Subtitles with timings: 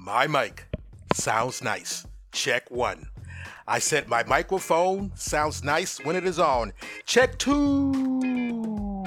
[0.00, 0.64] My mic
[1.12, 2.06] sounds nice.
[2.30, 3.08] Check one.
[3.66, 6.72] I said my microphone sounds nice when it is on.
[7.04, 9.04] Check two.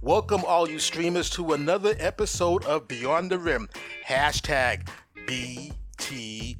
[0.00, 3.68] Welcome all you streamers to another episode of Beyond the Rim.
[4.04, 4.88] Hashtag
[5.28, 6.56] BTR.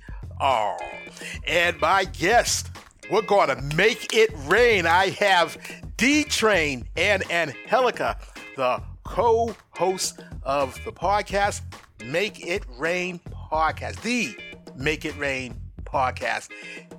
[1.48, 2.70] And my guest,
[3.10, 4.86] we're going to make it rain.
[4.86, 5.58] I have
[5.96, 8.20] D Train and Angelica,
[8.56, 11.62] the co host of the podcast,
[12.04, 13.20] Make It Rain
[13.50, 14.00] podcast.
[14.02, 14.36] The
[14.76, 16.50] Make It Rain podcast.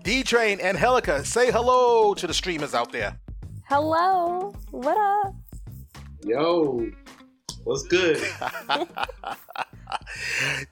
[0.04, 3.20] D Train and Angelica, say hello to the streamers out there.
[3.66, 4.54] Hello.
[4.72, 5.36] What up?
[6.24, 6.90] Yo,
[7.64, 8.22] what's good?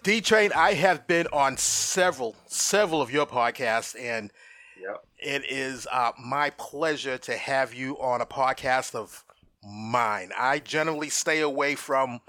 [0.03, 4.31] D Train, I have been on several, several of your podcasts, and
[4.81, 5.05] yep.
[5.19, 9.23] it is uh, my pleasure to have you on a podcast of
[9.63, 10.31] mine.
[10.37, 12.21] I generally stay away from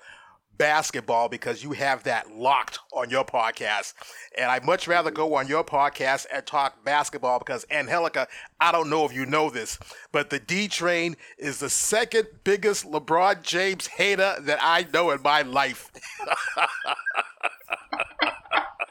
[0.59, 3.95] basketball because you have that locked on your podcast.
[4.37, 8.29] And I'd much rather go on your podcast and talk basketball because Angelica,
[8.61, 9.79] I don't know if you know this,
[10.13, 15.23] but the D Train is the second biggest LeBron James hater that I know in
[15.23, 15.91] my life.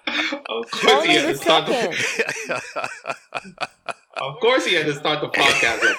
[0.50, 2.62] of course he had to start the,
[4.18, 5.98] Of course he had to start the podcast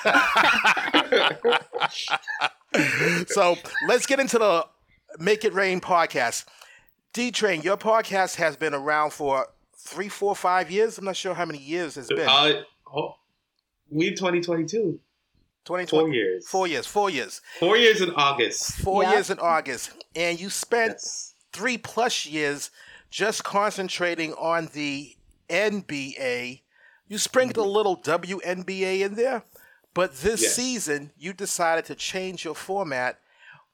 [3.29, 4.67] so let's get into the
[5.19, 6.45] Make It Rain podcast.
[7.13, 10.99] D Train, your podcast has been around for three, four, five years.
[10.99, 12.29] I'm not sure how many years it's been.
[12.29, 12.63] Uh,
[12.95, 13.15] oh,
[13.91, 15.01] we 2022.
[15.65, 16.49] 2020, four years.
[16.49, 16.87] Four years.
[16.87, 17.41] Four years.
[17.59, 18.77] Four years in August.
[18.77, 19.13] Four yep.
[19.13, 19.93] years in August.
[20.15, 21.35] And you spent yes.
[21.53, 22.71] three plus years
[23.11, 25.17] just concentrating on the
[25.51, 26.61] NBA.
[27.09, 27.71] You sprinkled mm-hmm.
[27.71, 29.43] a little WNBA in there.
[29.95, 30.55] But this yes.
[30.55, 33.19] season, you decided to change your format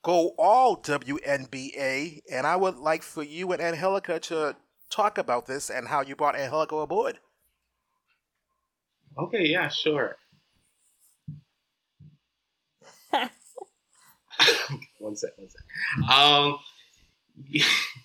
[0.04, 4.54] go all WNBA, and I would like for you and Angelica to
[4.90, 7.18] talk about this and how you brought Angelica aboard.
[9.18, 10.16] Okay, yeah, sure.
[14.98, 15.62] one sec, one sec.
[16.10, 16.58] Um,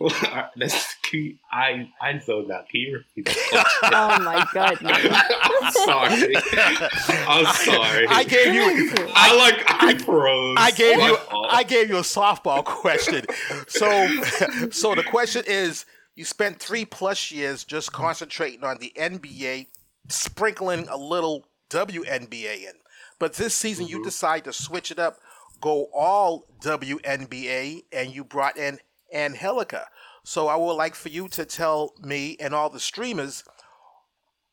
[0.56, 1.38] That's key.
[1.50, 2.68] I I zoned out.
[2.68, 3.66] Can you repeat that?
[3.92, 4.96] oh my goodness!
[5.42, 6.36] I'm sorry.
[7.26, 8.06] I'm sorry.
[8.06, 8.92] I gave you.
[9.14, 9.64] I, like.
[9.68, 10.56] I froze.
[10.58, 11.16] I gave you.
[11.32, 13.24] I gave you a softball question.
[13.66, 13.88] So,
[14.70, 19.66] so the question is: You spent three plus years just concentrating on the NBA,
[20.08, 22.74] sprinkling a little WNBA in,
[23.18, 23.96] but this season mm-hmm.
[23.96, 25.18] you decide to switch it up,
[25.60, 28.78] go all WNBA, and you brought in
[29.12, 29.86] Angelica.
[30.24, 33.44] So I would like for you to tell me and all the streamers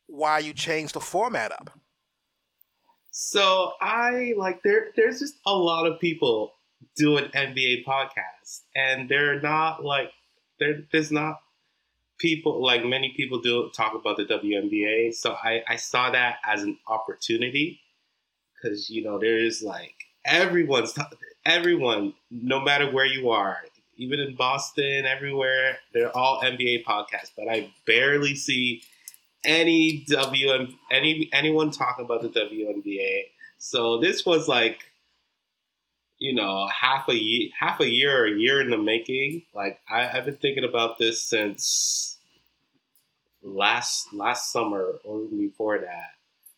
[0.08, 1.72] why you changed the format up.
[3.12, 6.54] So I like there there's just a lot of people
[6.96, 10.12] doing NBA podcasts and they're not like
[10.60, 11.40] there there's not
[12.18, 15.14] people like many people do talk about the WNBA.
[15.14, 17.80] So I, I saw that as an opportunity
[18.56, 19.96] because you know there's like
[20.26, 20.98] everyone's
[21.46, 23.60] everyone no matter where you are
[23.98, 28.82] even in Boston, everywhere, they're all NBA podcasts, but I barely see
[29.46, 33.24] any WM any anyone talk about the WNBA.
[33.58, 34.80] So this was like,
[36.18, 39.44] you know, half a year, half a year or a year in the making.
[39.54, 42.18] Like I, have been thinking about this since
[43.44, 46.12] last last summer or before that,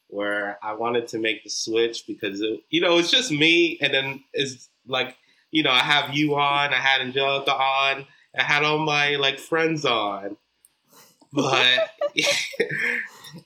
[0.08, 3.94] where I wanted to make the switch because it, you know it's just me, and
[3.94, 5.18] then it's like
[5.57, 8.06] you know, I have you on, I had Angelica on,
[8.38, 10.38] I had all my like friends on,
[11.34, 11.90] but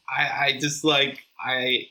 [0.09, 1.88] I, I just like I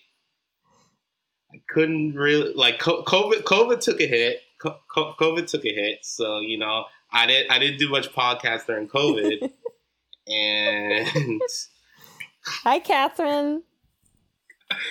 [1.51, 3.45] I couldn't really like COVID.
[3.45, 4.43] COVID took a hit.
[4.63, 6.01] COVID took a hit.
[6.03, 9.51] So you know, I didn't I didn't do much podcast during COVID.
[10.27, 11.41] and
[12.45, 13.63] hi, Catherine.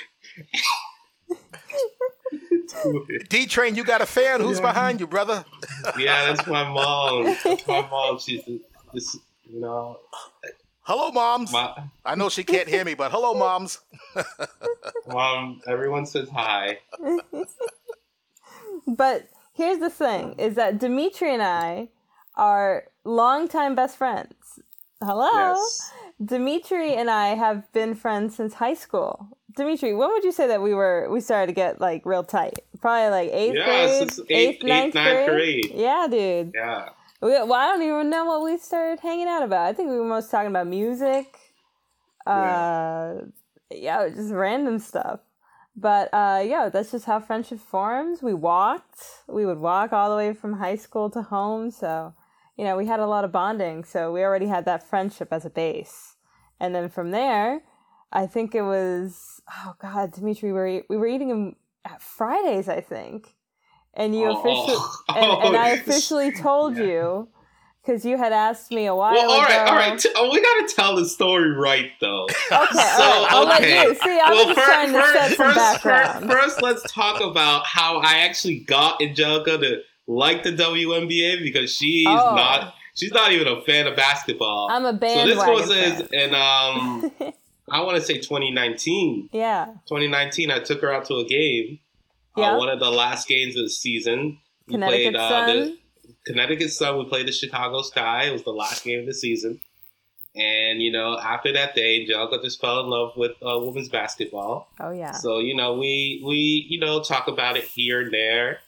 [3.30, 4.72] D Train, you got a fan who's yeah.
[4.72, 5.44] behind you, brother.
[5.98, 7.26] yeah, that's my mom.
[7.44, 8.20] That's my mom.
[8.20, 8.44] She's
[8.94, 10.00] this, you know.
[10.82, 11.52] Hello, moms.
[11.52, 13.80] My, I know she can't hear me, but hello, moms.
[15.08, 16.80] Mom, everyone says hi.
[18.88, 21.90] but here's the thing: is that Dimitri and I
[22.36, 24.34] are longtime best friends.
[25.04, 25.30] Hello.
[25.32, 25.92] Yes.
[26.24, 29.38] Dimitri and I have been friends since high school.
[29.60, 32.60] Dimitri, when would you say that we were we started to get like real tight?
[32.82, 35.30] Probably like eighth yeah, grade, eighth, eighth, ninth, grade?
[35.30, 35.72] grade.
[35.76, 36.52] Yeah, dude.
[36.56, 36.90] Yeah.
[37.22, 39.68] We, well, I don't even know what we started hanging out about.
[39.68, 41.38] I think we were most talking about music.
[42.26, 43.16] Uh,
[43.70, 45.20] yeah, yeah just random stuff.
[45.76, 48.24] But uh, yeah, that's just how friendship forms.
[48.24, 49.02] We walked.
[49.28, 51.70] We would walk all the way from high school to home.
[51.72, 52.14] So
[52.60, 55.46] you know, we had a lot of bonding, so we already had that friendship as
[55.46, 56.16] a base.
[56.60, 57.62] And then from there,
[58.12, 62.68] I think it was oh god, Dimitri, we were we were eating them at Fridays,
[62.70, 63.36] I think,
[63.94, 64.78] and you Oh, officially
[65.10, 66.84] oh, and, and I oh, officially told yeah.
[66.84, 67.30] you
[67.82, 69.72] because you had asked me a while Well, all right, ago.
[69.72, 69.98] all right.
[70.00, 72.26] T- oh, we gotta tell the story right, though.
[72.52, 73.28] Okay, all So, right.
[73.32, 73.78] I'll okay.
[73.80, 73.96] let you.
[73.96, 76.30] See, I was just fir- trying to fir- set some first, background.
[76.32, 81.74] fir- first, let's talk about how I actually got Angelica to like the WNBA because
[81.74, 82.36] she's Oh.
[82.36, 82.74] not.
[82.96, 84.68] She's not even a fan of basketball.
[84.70, 85.40] I'm a bandwagon.
[85.40, 86.32] so this was fan.
[86.32, 87.12] in um,
[87.72, 89.30] I want to say 2019.
[89.32, 91.80] yeah, 2019, I took her out to a game.
[92.38, 92.52] Yeah.
[92.52, 94.40] Uh, one of the last games of the season.
[94.68, 95.58] We Connecticut played uh, Sun.
[95.58, 95.78] the
[96.26, 96.98] Connecticut Sun.
[97.00, 98.26] We played the Chicago Sky.
[98.26, 99.62] It was the last game of the season.
[100.36, 104.70] And you know, after that day, Angelica just fell in love with uh, women's basketball.
[104.80, 105.12] Oh yeah.
[105.12, 108.60] So you know, we we you know talk about it here and there,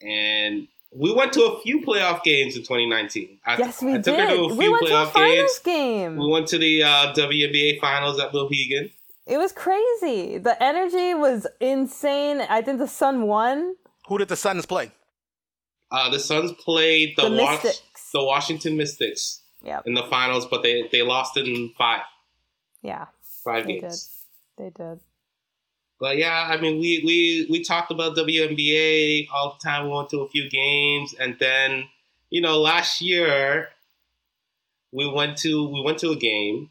[0.00, 3.38] and we went to a few playoff games in 2019.
[3.44, 4.16] I, yes, we I took did.
[4.28, 5.60] to a few We went to a playoff finals games.
[5.64, 6.16] game.
[6.16, 8.90] We went to the uh, WNBA finals at Mohegan.
[9.26, 10.38] It was crazy.
[10.38, 12.40] The energy was insane.
[12.42, 13.76] I think the Sun won.
[14.08, 14.92] Who did the Suns play?
[15.90, 18.10] Uh, the Suns played the, The Wa- Mystics.
[18.12, 19.84] the Washington Mystics Yep.
[19.86, 22.02] in the finals, but they, they lost in five
[22.82, 23.06] Yeah,
[23.44, 24.10] five they games.
[24.58, 24.64] did.
[24.76, 25.00] They did.
[26.04, 29.86] But yeah, I mean, we, we we talked about WNBA all the time.
[29.86, 31.84] We went to a few games, and then
[32.28, 33.68] you know, last year
[34.92, 36.68] we went to we went to a game,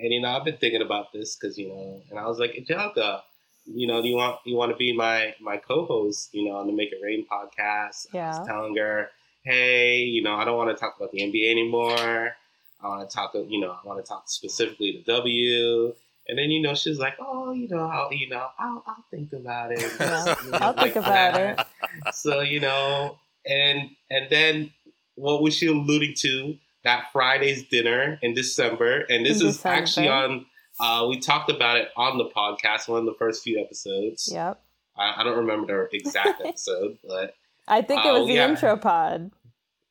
[0.00, 2.56] and you know, I've been thinking about this because you know, and I was like,
[2.56, 3.22] Angelica,
[3.66, 6.66] you know, do you want you want to be my my co-host, you know, on
[6.66, 8.08] the Make It Rain podcast?
[8.12, 8.38] I Yeah.
[8.40, 9.10] was telling her,
[9.44, 12.34] hey, you know, I don't want to talk about the NBA anymore.
[12.82, 15.94] I want to talk, you know, I want to talk specifically to W.
[16.28, 19.32] And then you know she's like, oh, you know, I'll, you know, I'll, I'll think
[19.32, 19.80] about it.
[20.00, 21.68] Yeah, You know, I'll think about that.
[22.14, 23.18] So you know,
[23.48, 24.72] and and then
[25.14, 26.56] what was she alluding to?
[26.84, 30.46] That Friday's dinner in December, and this In is actually on.
[30.78, 34.28] Uh, we talked about it on the podcast, one of the first few episodes.
[34.32, 34.60] Yep.
[34.96, 37.34] I, I don't remember the exact episode, but
[37.66, 38.48] I think it Oh, was the yeah.
[38.48, 39.30] intro pod.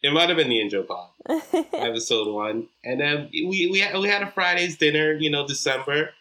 [0.03, 1.09] it might have been the intro pod.
[1.73, 6.11] episode one, and then we we had, we had a Friday's dinner, you know, December.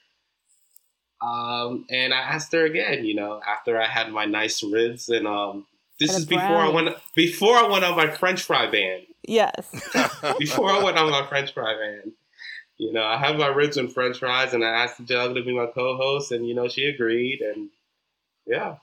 [1.25, 5.26] Um, and I asked her again, you know, after I had my nice ribs, and
[5.26, 5.67] um,
[5.99, 9.03] this And is before I went before I went on my French fry ban.
[9.26, 9.71] yes.
[10.38, 12.12] Before I went on my French fry ban,
[12.76, 15.43] you know, I had my ribs and French fries, and I asked the jug to
[15.43, 17.70] be my co-host, and you know, she agreed, and
[18.47, 18.77] yeah,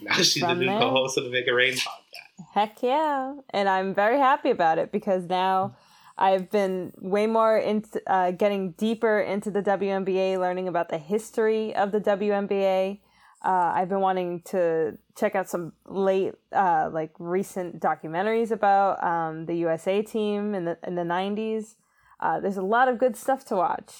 [0.00, 0.80] now she's From the new there.
[0.80, 2.46] co-host of the Make It Rain podcast.
[2.52, 3.34] Heck yeah.
[3.50, 5.74] And I'm very happy about it because now
[6.18, 11.74] I've been way more into uh, getting deeper into the WNBA, learning about the history
[11.74, 13.00] of the WNBA.
[13.44, 19.44] Uh, I've been wanting to check out some late, uh, like recent documentaries about um,
[19.44, 21.74] the USA team in the in the '90s.
[22.18, 23.92] Uh, there's a lot of good stuff to watch.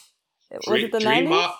[0.66, 1.44] Was it the Dream '90s?
[1.44, 1.54] On,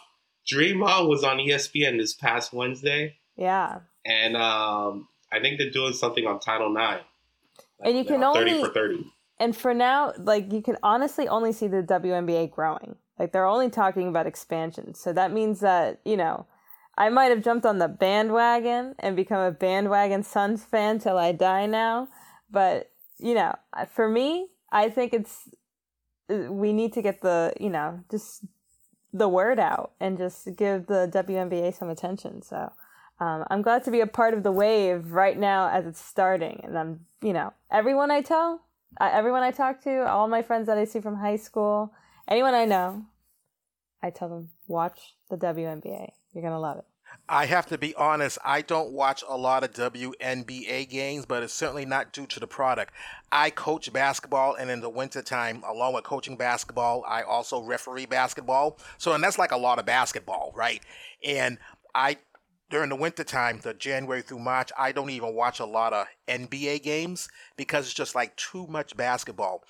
[0.46, 3.18] Dream On was on ESPN this past Wednesday.
[3.36, 7.00] Yeah, and um, I think they're doing something on Title Nine.
[7.80, 9.12] And you can thirty only- for thirty.
[9.38, 12.96] And for now, like you can honestly only see the WNBA growing.
[13.18, 14.94] Like they're only talking about expansion.
[14.94, 16.46] So that means that, you know,
[16.98, 21.32] I might have jumped on the bandwagon and become a bandwagon Suns fan till I
[21.32, 22.08] die now.
[22.50, 23.54] But, you know,
[23.90, 25.48] for me, I think it's,
[26.30, 28.44] uh, we need to get the, you know, just
[29.12, 32.42] the word out and just give the WNBA some attention.
[32.42, 32.72] So
[33.20, 36.60] um, I'm glad to be a part of the wave right now as it's starting.
[36.64, 38.62] And I'm, you know, everyone I tell,
[39.00, 41.92] uh, everyone I talk to, all my friends that I see from high school,
[42.28, 43.04] anyone I know,
[44.02, 46.10] I tell them, watch the WNBA.
[46.32, 46.84] You're going to love it.
[47.28, 51.52] I have to be honest, I don't watch a lot of WNBA games, but it's
[51.52, 52.92] certainly not due to the product.
[53.32, 58.78] I coach basketball, and in the wintertime, along with coaching basketball, I also referee basketball.
[58.98, 60.82] So, and that's like a lot of basketball, right?
[61.24, 61.58] And
[61.94, 62.18] I,
[62.70, 66.82] during the wintertime, the January through March, I don't even watch a lot of NBA
[66.82, 69.62] games because it's just like too much basketball.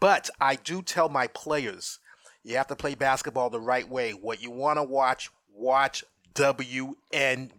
[0.00, 2.00] But I do tell my players,
[2.42, 4.10] you have to play basketball the right way.
[4.12, 7.50] What you want to watch, watch WNBA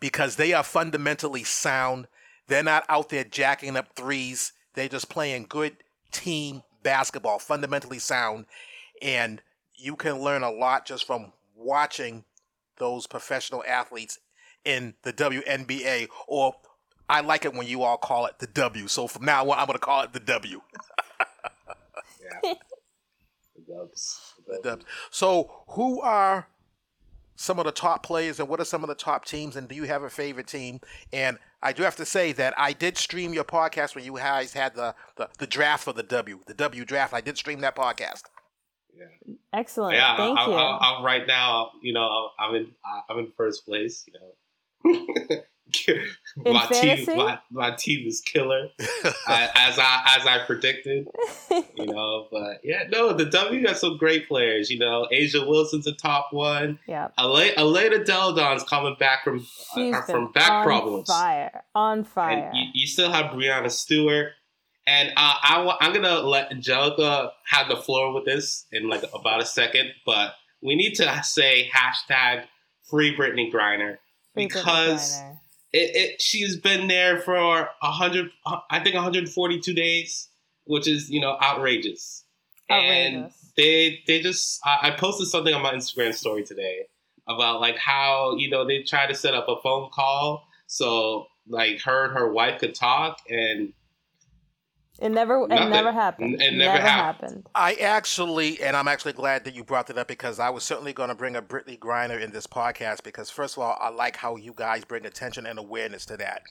[0.00, 2.08] because they are fundamentally sound.
[2.48, 4.52] They're not out there jacking up threes.
[4.74, 5.76] They're just playing good
[6.10, 8.46] team basketball, fundamentally sound.
[9.00, 9.40] And
[9.76, 12.24] you can learn a lot just from watching
[12.80, 14.18] those professional athletes
[14.64, 16.54] in the WNBA, or
[17.08, 18.88] I like it when you all call it the W.
[18.88, 20.60] So from now on, I'm going to call it the W.
[22.44, 22.54] Yeah.
[23.54, 24.34] The Dubs.
[24.46, 24.64] The The Dubs.
[24.64, 24.86] W.
[25.10, 26.48] So who are
[27.36, 29.74] some of the top players and what are some of the top teams and do
[29.74, 30.80] you have a favorite team?
[31.12, 34.52] And I do have to say that I did stream your podcast when you guys
[34.54, 37.12] had the, the, the draft for the W, the W draft.
[37.12, 38.22] I did stream that podcast.
[38.96, 39.34] Yeah.
[39.52, 39.94] Excellent.
[39.94, 40.52] Yeah, Thank I, you.
[40.52, 42.68] I, am right now, you know, I'm in
[43.08, 44.06] I'm in first place.
[44.06, 45.42] You know,
[46.52, 47.06] my fantasy?
[47.06, 51.08] team, my, my team is killer, as I as I predicted.
[51.50, 54.70] You know, but yeah, no, the W got some great players.
[54.70, 56.78] You know, A'ja Wilson's a top one.
[56.86, 61.08] Yeah, Elena Delle Donne's coming back from uh, from back on problems.
[61.08, 62.50] Fire on fire.
[62.52, 64.32] And you, you still have Breanna Stewart.
[64.90, 69.40] And uh, I, I'm gonna let Angelica have the floor with this in like about
[69.40, 72.46] a second, but we need to say hashtag
[72.88, 73.98] free Brittney Griner
[74.34, 75.36] free because Brittney Griner
[75.72, 80.28] it, it she's been there for hundred, I think 142 days,
[80.64, 82.24] which is you know outrageous.
[82.68, 83.14] outrageous.
[83.14, 86.86] And they they just I, I posted something on my Instagram story today
[87.28, 91.80] about like how you know they tried to set up a phone call so like
[91.82, 93.72] her and her wife could talk and
[95.00, 95.66] it never, Nothing.
[95.66, 96.34] it never happened.
[96.34, 97.30] It never, never happened.
[97.30, 97.48] happened.
[97.54, 100.92] I actually, and I'm actually glad that you brought that up because I was certainly
[100.92, 104.16] going to bring a Brittney Griner in this podcast because first of all, I like
[104.16, 106.42] how you guys bring attention and awareness to that.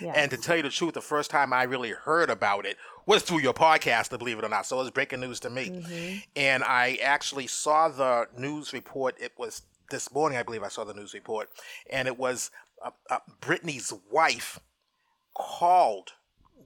[0.00, 0.14] Yes.
[0.16, 3.22] And to tell you the truth, the first time I really heard about it was
[3.22, 4.66] through your podcast, to believe it or not.
[4.66, 5.70] So it was breaking news to me.
[5.70, 6.18] Mm-hmm.
[6.36, 9.16] And I actually saw the news report.
[9.20, 11.50] It was this morning, I believe I saw the news report,
[11.90, 12.50] and it was
[12.84, 14.58] uh, uh, Brittney's wife
[15.34, 16.12] called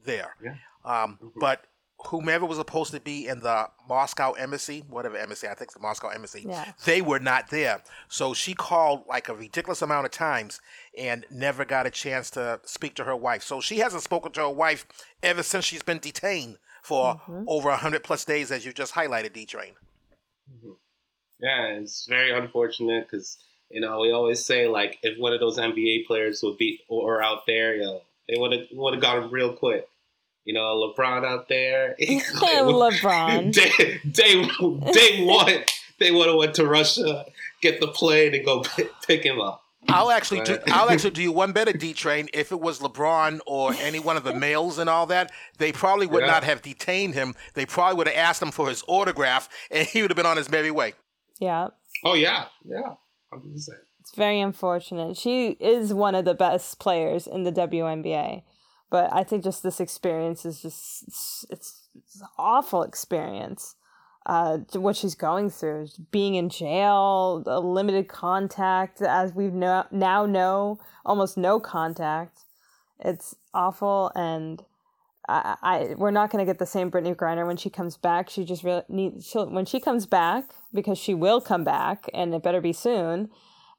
[0.04, 0.36] there.
[0.42, 0.54] Yeah.
[0.86, 1.40] Um, mm-hmm.
[1.40, 1.66] But
[2.06, 5.80] whomever was supposed to be in the Moscow embassy, whatever embassy, I think it's the
[5.80, 6.72] Moscow embassy, yeah.
[6.84, 7.82] they were not there.
[8.08, 10.60] So she called like a ridiculous amount of times
[10.96, 13.42] and never got a chance to speak to her wife.
[13.42, 14.86] So she hasn't spoken to her wife
[15.22, 17.44] ever since she's been detained for mm-hmm.
[17.48, 19.72] over 100 plus days, as you just highlighted, D Train.
[20.52, 20.72] Mm-hmm.
[21.40, 23.38] Yeah, it's very unfortunate because,
[23.70, 27.22] you know, we always say, like, if one of those NBA players would be or
[27.22, 29.88] out there, you know, they would have would have got him real quick.
[30.46, 31.96] You know, LeBron out there.
[32.00, 33.52] LeBron.
[33.52, 34.48] Day, day,
[34.92, 35.64] day one,
[35.98, 37.26] they would have went to Russia,
[37.60, 38.64] get the plane, and go
[39.06, 39.64] pick him up.
[39.88, 40.58] I'll actually do.
[40.68, 42.28] I'll actually do you one better, D Train.
[42.32, 46.06] If it was LeBron or any one of the males and all that, they probably
[46.06, 46.30] would yeah.
[46.30, 47.34] not have detained him.
[47.54, 50.36] They probably would have asked him for his autograph, and he would have been on
[50.36, 50.94] his merry way.
[51.40, 51.68] Yeah.
[52.04, 52.94] Oh yeah, yeah,
[53.32, 53.78] hundred percent.
[54.00, 55.16] It's very unfortunate.
[55.16, 58.42] She is one of the best players in the WNBA.
[58.90, 63.74] But I think just this experience is just it's, it's, it's an awful experience.
[64.24, 70.80] Uh, what she's going through, being in jail, limited contact, as we know, now know,
[71.04, 72.40] almost no contact.
[72.98, 74.64] It's awful, and
[75.28, 78.28] I, I we're not going to get the same Brittney Griner when she comes back.
[78.28, 82.34] She just really needs she'll, when she comes back because she will come back, and
[82.34, 83.30] it better be soon.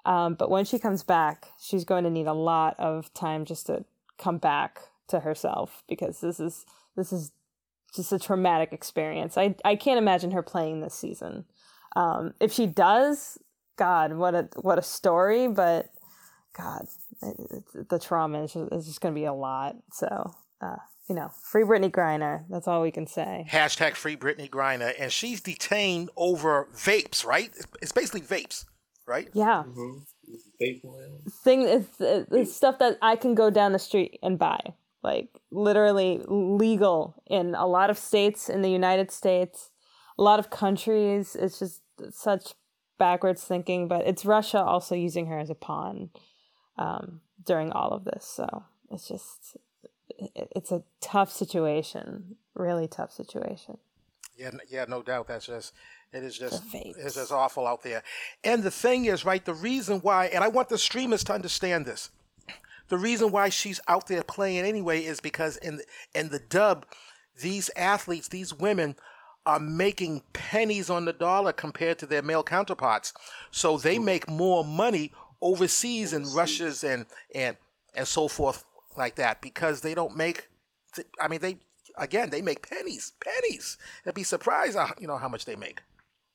[0.05, 3.65] Um, but when she comes back, she's going to need a lot of time just
[3.65, 3.83] to
[4.17, 7.31] come back to herself because this is this is
[7.95, 9.37] just a traumatic experience.
[9.37, 11.45] I I can't imagine her playing this season.
[11.95, 13.37] Um, if she does,
[13.77, 15.47] God, what a what a story!
[15.47, 15.89] But
[16.57, 16.87] God,
[17.21, 19.75] it, it, the trauma is just, just going to be a lot.
[19.91, 20.33] So.
[20.59, 22.43] Uh, you know, free Brittney Griner.
[22.49, 23.45] That's all we can say.
[23.49, 24.93] Hashtag free Brittney Griner.
[24.99, 27.49] And she's detained over vapes, right?
[27.81, 28.65] It's basically vapes,
[29.05, 29.29] right?
[29.33, 29.63] Yeah.
[29.65, 29.99] Mm-hmm.
[31.43, 34.59] Thing is, it's stuff that I can go down the street and buy
[35.07, 39.71] like literally legal in a lot of states in the United States,
[40.19, 41.35] a lot of countries.
[41.39, 42.55] It's just such
[42.97, 46.09] backwards thinking, but it's Russia also using her as a pawn
[46.77, 48.25] um, during all of this.
[48.25, 49.55] So it's just
[50.55, 53.77] it's a tough situation, really tough situation.
[54.35, 55.27] Yeah, yeah, no doubt.
[55.27, 55.73] That's just
[56.11, 58.03] it is just it's just awful out there.
[58.43, 59.43] And the thing is, right?
[59.43, 62.09] The reason why, and I want the streamers to understand this
[62.89, 66.85] the reason why she's out there playing anyway is because in the, in the dub,
[67.41, 68.95] these athletes, these women,
[69.45, 73.13] are making pennies on the dollar compared to their male counterparts.
[73.49, 77.55] So they make more money overseas in Russia's and and
[77.95, 78.65] and so forth
[78.97, 80.49] like that because they don't make.
[81.21, 81.59] I mean, they
[81.97, 83.77] again they make pennies, pennies.
[84.05, 85.81] I'd be surprised, you know, how much they make.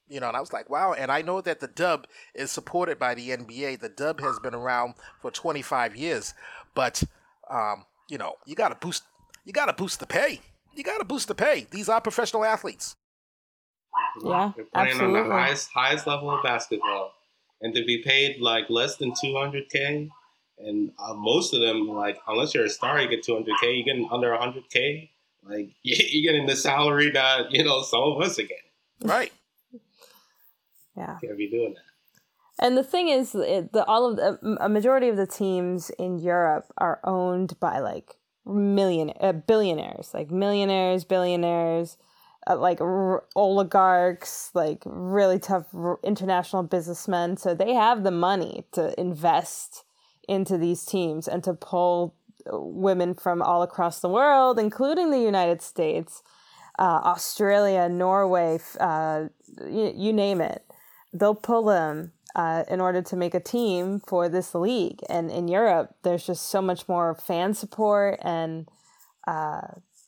[0.09, 0.93] You know, and I was like, wow.
[0.93, 3.81] And I know that the dub is supported by the NBA.
[3.81, 6.35] The dub has been around for 25 years,
[6.75, 7.03] but
[7.51, 9.05] um, you know, you got to boost.
[9.45, 10.41] You got to boost the pay.
[10.75, 11.67] You got to boost the pay.
[11.71, 12.97] These are professional athletes.
[14.23, 15.21] Yeah, They're playing absolutely.
[15.21, 17.13] on the highest highest level of basketball,
[17.61, 20.09] and to be paid like less than 200k,
[20.59, 23.79] and uh, most of them like unless you're a star, you get 200k.
[23.79, 25.11] You get under 100k.
[25.45, 28.57] Like you're getting the salary that you know some of us are getting.
[29.03, 29.33] Right.
[30.97, 31.19] Yeah.
[31.21, 31.83] Can't be doing that.
[32.65, 36.19] And the thing is, it, the all of the, a majority of the teams in
[36.19, 41.97] Europe are owned by like million uh, billionaires, like millionaires, billionaires,
[42.49, 47.37] uh, like r- oligarchs, like really tough r- international businessmen.
[47.37, 49.85] So they have the money to invest
[50.29, 52.15] into these teams and to pull
[52.47, 56.23] uh, women from all across the world, including the United States,
[56.79, 59.25] uh, Australia, Norway, uh,
[59.65, 60.65] you, you name it.
[61.13, 65.01] They'll pull them uh, in order to make a team for this league.
[65.09, 68.69] And in Europe, there's just so much more fan support and,
[69.27, 69.61] uh,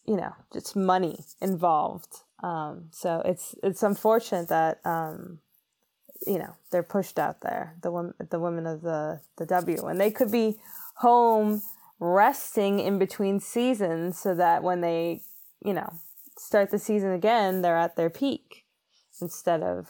[0.07, 2.25] you know, just money involved.
[2.43, 5.39] Um, so it's it's unfortunate that um,
[6.27, 9.99] you know they're pushed out there, the women the women of the the W, and
[9.99, 10.59] they could be
[10.97, 11.63] home
[11.99, 15.23] resting in between seasons, so that when they
[15.65, 15.91] you know
[16.37, 18.67] start the season again, they're at their peak
[19.23, 19.89] instead of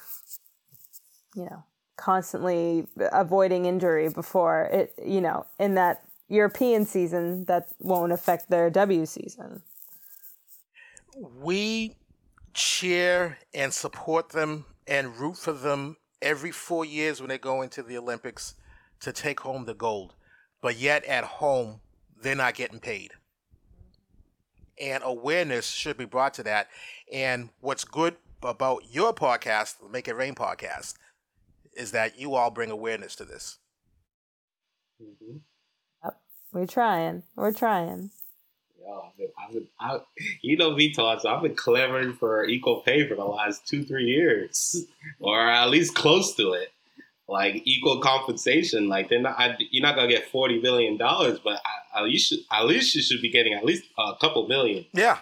[1.34, 1.64] you know
[1.96, 8.70] constantly avoiding injury before it, you know, in that European season that won't affect their
[8.70, 9.62] W season.
[11.40, 11.96] We
[12.52, 17.82] cheer and support them and root for them every four years when they go into
[17.82, 18.54] the Olympics
[19.00, 20.14] to take home the gold.
[20.60, 21.80] But yet at home,
[22.20, 23.12] they're not getting paid.
[24.80, 26.68] And awareness should be brought to that.
[27.12, 30.94] And what's good about your podcast, Make It Rain podcast,
[31.76, 33.58] is that you all bring awareness to this.
[35.02, 35.38] Mm-hmm.
[36.04, 36.20] Yep.
[36.52, 37.22] We're trying.
[37.36, 38.10] We're trying.
[38.80, 39.98] Yo, I've been, I've been, I,
[40.42, 41.20] you know me, Todd.
[41.22, 44.84] So I've been clamoring for equal pay for the last two, three years,
[45.20, 46.70] or at least close to it.
[47.26, 48.88] Like equal compensation.
[48.88, 49.38] Like they're not.
[49.38, 53.00] I, you're not gonna get forty billion dollars, but I, at least at least you
[53.00, 54.84] should be getting at least a couple million.
[54.92, 55.18] Yeah,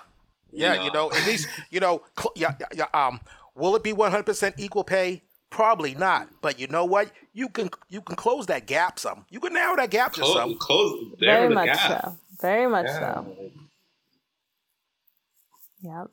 [0.51, 0.73] yeah.
[0.73, 2.03] You know, you know at least you know.
[2.19, 2.87] Cl- yeah, yeah.
[2.93, 3.21] Um,
[3.55, 5.23] will it be one hundred percent equal pay?
[5.53, 7.13] Probably not, but you know what?
[7.35, 9.27] You can you can close that gap some.
[9.29, 10.57] You can narrow that gap close, some.
[10.57, 12.05] Close very much gap.
[12.05, 12.17] so.
[12.41, 13.15] Very much yeah.
[13.15, 13.37] so.
[15.83, 16.11] Yep.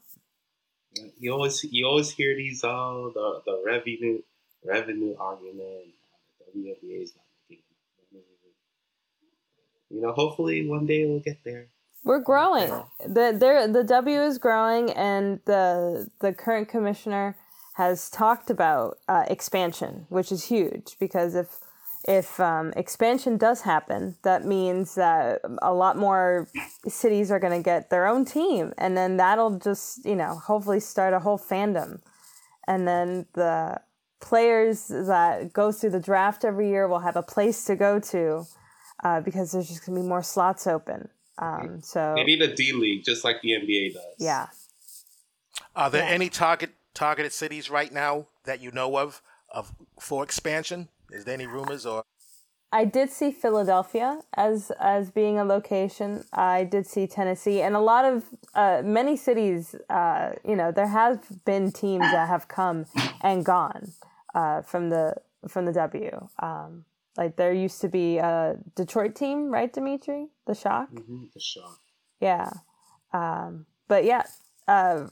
[1.19, 4.21] You always you always hear these all uh, the the revenue
[4.65, 5.93] revenue argument.
[6.53, 7.63] The WNBA is not making.
[9.89, 11.67] You know, hopefully one day we'll get there.
[12.03, 12.71] We're growing.
[13.07, 17.37] The there the W is growing, and the the current commissioner
[17.79, 21.61] has talked about uh, expansion, which is huge because if
[22.05, 26.49] if um, expansion does happen, that means that a lot more
[26.87, 30.81] cities are going to get their own team, and then that'll just you know hopefully
[30.81, 32.01] start a whole fandom,
[32.67, 33.79] and then the
[34.19, 38.43] players that go through the draft every year will have a place to go to
[39.05, 41.07] uh, because there's just going to be more slots open.
[41.37, 44.03] Um, so they need a D league just like the NBA does.
[44.17, 44.47] Yeah.
[45.77, 46.09] Are there yeah.
[46.09, 49.21] any target targeted cities right now that you know of
[49.59, 50.89] of for expansion?
[51.11, 52.03] Is there any rumors or?
[52.71, 56.25] I did see Philadelphia as as being a location.
[56.33, 59.75] I did see Tennessee and a lot of uh, many cities.
[59.89, 62.85] Uh, you know, there have been teams that have come
[63.21, 63.93] and gone
[64.35, 65.15] uh, from the
[65.47, 66.27] from the W.
[66.39, 66.85] Um,
[67.17, 70.27] like there used to be a Detroit team, right, Dimitri?
[70.45, 70.91] The Shock.
[70.91, 71.79] Mm-hmm, the Shock.
[72.19, 72.49] Yeah,
[73.13, 74.23] um, but yeah,
[74.67, 75.07] uh,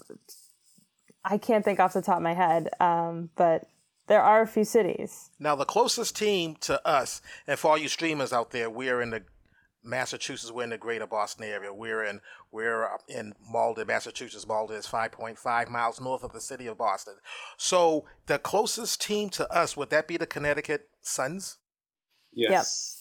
[1.29, 3.67] I can't think off the top of my head, um, but
[4.07, 5.29] there are a few cities.
[5.39, 9.01] Now, the closest team to us, and for all you streamers out there, we are
[9.01, 9.23] in the
[9.83, 10.51] Massachusetts.
[10.51, 11.73] We're in the Greater Boston area.
[11.73, 14.47] We're in we're in Malden, Massachusetts.
[14.47, 17.15] Malden is 5.5 miles north of the city of Boston.
[17.57, 21.57] So, the closest team to us would that be the Connecticut Suns?
[22.33, 22.97] Yes.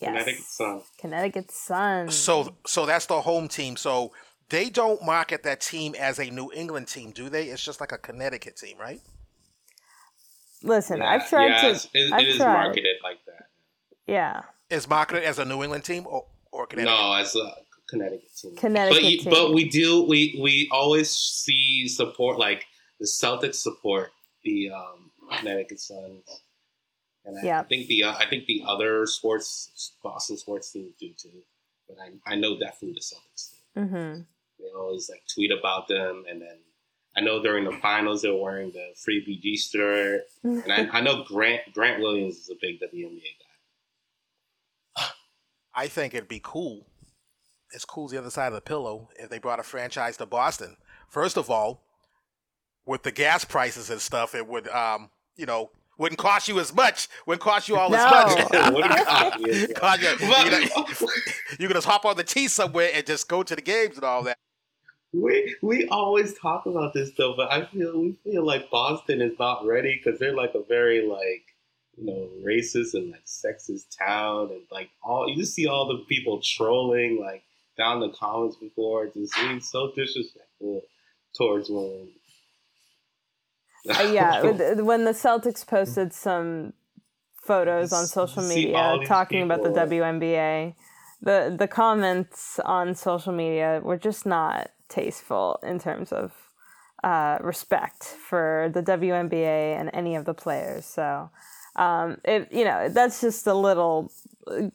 [0.00, 0.10] Yep.
[0.10, 0.48] Connecticut yes.
[0.48, 0.82] Sun.
[0.98, 2.10] Connecticut Sun.
[2.10, 3.76] So, so that's the home team.
[3.76, 4.12] So
[4.48, 7.46] they don't market that team as a New England team, do they?
[7.46, 9.00] It's just like a Connecticut team, right?
[10.62, 11.68] Listen, yeah, I've tried yeah, to.
[11.70, 12.52] It, it I've is tried.
[12.64, 13.46] marketed like that.
[14.06, 14.42] Yeah.
[14.70, 16.98] It's marketed as a New England team or, or Connecticut?
[16.98, 17.52] No, as a
[17.88, 18.56] Connecticut team.
[18.56, 19.30] Connecticut but, team.
[19.30, 20.04] But we do.
[20.04, 22.64] We we always see support like
[22.98, 26.22] the Celtics support the um, Connecticut Suns.
[27.26, 31.10] And I, I think the uh, I think the other sports Boston sports teams do
[31.16, 31.42] too,
[31.88, 33.50] but I, I know definitely the Celtics.
[33.76, 34.22] Mm-hmm.
[34.64, 36.58] They always like tweet about them, and then
[37.16, 41.24] I know during the finals they're wearing the free BG shirt, and I, I know
[41.24, 43.20] Grant Grant Williams is a big WNBA
[44.96, 45.04] guy.
[45.74, 46.86] I think it'd be cool.
[47.74, 50.26] As cool as the other side of the pillow if they brought a franchise to
[50.26, 50.76] Boston.
[51.08, 51.82] First of all,
[52.86, 56.74] with the gas prices and stuff, it would um, you know, wouldn't cost you as
[56.74, 57.08] much.
[57.26, 57.96] Wouldn't cost you all no.
[58.52, 59.38] as much.
[59.40, 59.68] you.
[59.74, 61.16] cost you, you,
[61.58, 64.04] you can just hop on the T somewhere and just go to the games and
[64.04, 64.38] all that.
[65.14, 69.38] We we always talk about this though, but I feel we feel like Boston is
[69.38, 71.44] not ready because they're like a very like
[71.96, 76.04] you know racist and like sexist town, and like all you just see all the
[76.08, 77.44] people trolling like
[77.78, 80.82] down the comments before, just being so disrespectful
[81.36, 82.08] towards women.
[83.88, 84.42] Uh, yeah,
[84.80, 86.72] when the Celtics posted some
[87.36, 89.64] photos on social media talking people.
[89.64, 90.74] about the WNBA,
[91.20, 96.32] the the comments on social media were just not tasteful in terms of
[97.02, 100.84] uh, respect for the WNBA and any of the players.
[100.86, 101.30] So,
[101.76, 104.12] um, it you know that's just a little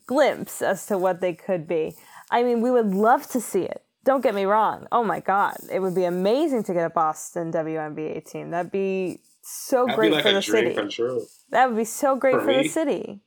[0.05, 1.95] glimpse as to what they could be.
[2.29, 3.83] I mean, we would love to see it.
[4.05, 4.87] Don't get me wrong.
[4.91, 8.51] Oh my God, it would be amazing to get a Boston WNBA team.
[8.51, 10.75] That'd be so That'd great like for the city.
[11.51, 13.21] That would be so great for, for the city.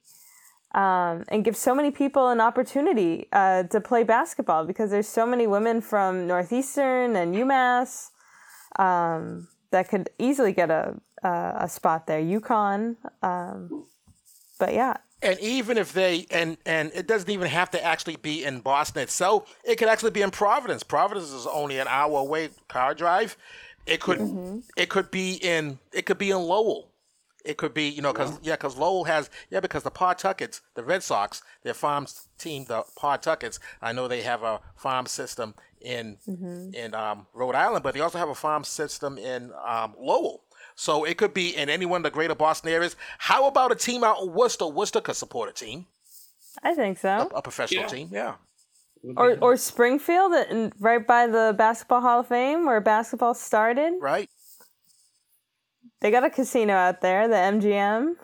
[0.75, 5.27] Um, and give so many people an opportunity uh, to play basketball because there's so
[5.27, 8.09] many women from Northeastern and UMass
[8.79, 12.23] um, that could easily get a, a, a spot there.
[12.23, 12.97] UConn.
[13.23, 13.87] Um,
[14.59, 18.45] but yeah, and even if they and and it doesn't even have to actually be
[18.45, 19.57] in Boston itself.
[19.65, 20.83] It could actually be in Providence.
[20.83, 23.37] Providence is only an hour away car drive.
[23.87, 24.59] It could mm-hmm.
[24.77, 26.92] it could be in it could be in Lowell.
[27.45, 30.61] It could be you know because yeah because yeah, Lowell has yeah because the Pawtuckets
[30.75, 32.07] the Red Sox their farm
[32.39, 36.75] team the Pawtuckets I know they have a farm system in mm-hmm.
[36.75, 40.45] in um, Rhode Island but they also have a farm system in um, Lowell.
[40.75, 42.97] So it could be in any one of the greater Boston areas.
[43.19, 44.67] How about a team out in Worcester?
[44.67, 45.87] Worcester could support a team.
[46.63, 47.09] I think so.
[47.33, 47.89] A, a professional yeah.
[47.89, 48.35] team, yeah.
[49.17, 50.33] Or or Springfield,
[50.79, 53.95] right by the Basketball Hall of Fame, where basketball started.
[54.01, 54.31] Right.
[56.03, 58.17] They got a casino out there, the MGM.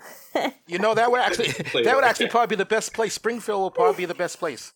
[0.66, 1.52] you know that would actually
[1.84, 3.14] that would actually probably be the best place.
[3.14, 4.72] Springfield will probably be the best place.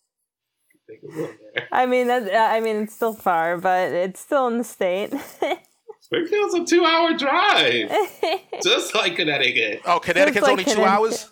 [1.72, 5.12] I mean, that, I mean, it's still far, but it's still in the state.
[6.00, 7.90] Springfield's a two hour drive.
[8.62, 9.82] Just like Connecticut.
[9.84, 11.28] Oh, Connecticut's like only two hours?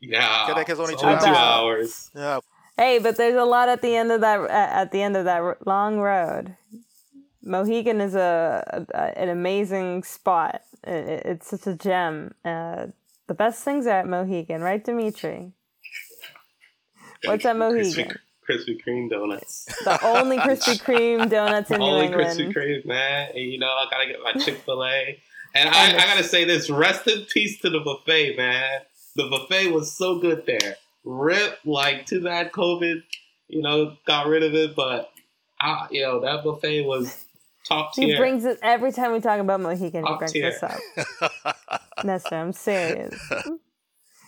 [0.00, 0.46] Yeah.
[0.46, 1.24] Connecticut's only two, hours.
[1.24, 2.10] two hours.
[2.14, 2.40] Yeah.
[2.76, 5.66] Hey, but there's a lot at the end of that at the end of that
[5.66, 6.56] long road.
[7.42, 10.62] Mohegan is a, a an amazing spot.
[10.84, 12.34] It, it's such a gem.
[12.44, 12.86] Uh,
[13.26, 15.52] the best things are at Mohegan, right, Dimitri?
[17.24, 18.16] What's at Mohegan?
[18.48, 19.66] Krispy Kreme donuts.
[19.84, 22.30] The only Krispy Kreme donuts in New only England.
[22.30, 23.30] Only Krispy Kreme, man.
[23.34, 25.20] And you know, I gotta get my Chick Fil A.
[25.54, 28.80] And I, I gotta say this: rest in peace to the buffet, man.
[29.16, 30.76] The buffet was so good there.
[31.04, 33.02] Rip, like too bad COVID,
[33.48, 35.10] you know, got rid of it, but
[35.60, 37.26] I, you know, that buffet was
[37.68, 38.08] top tier.
[38.08, 40.04] He brings it every time we talk about Mohegan.
[40.04, 40.50] Top he brings tier.
[40.50, 41.56] this up.
[42.04, 43.14] Nestor, I'm serious.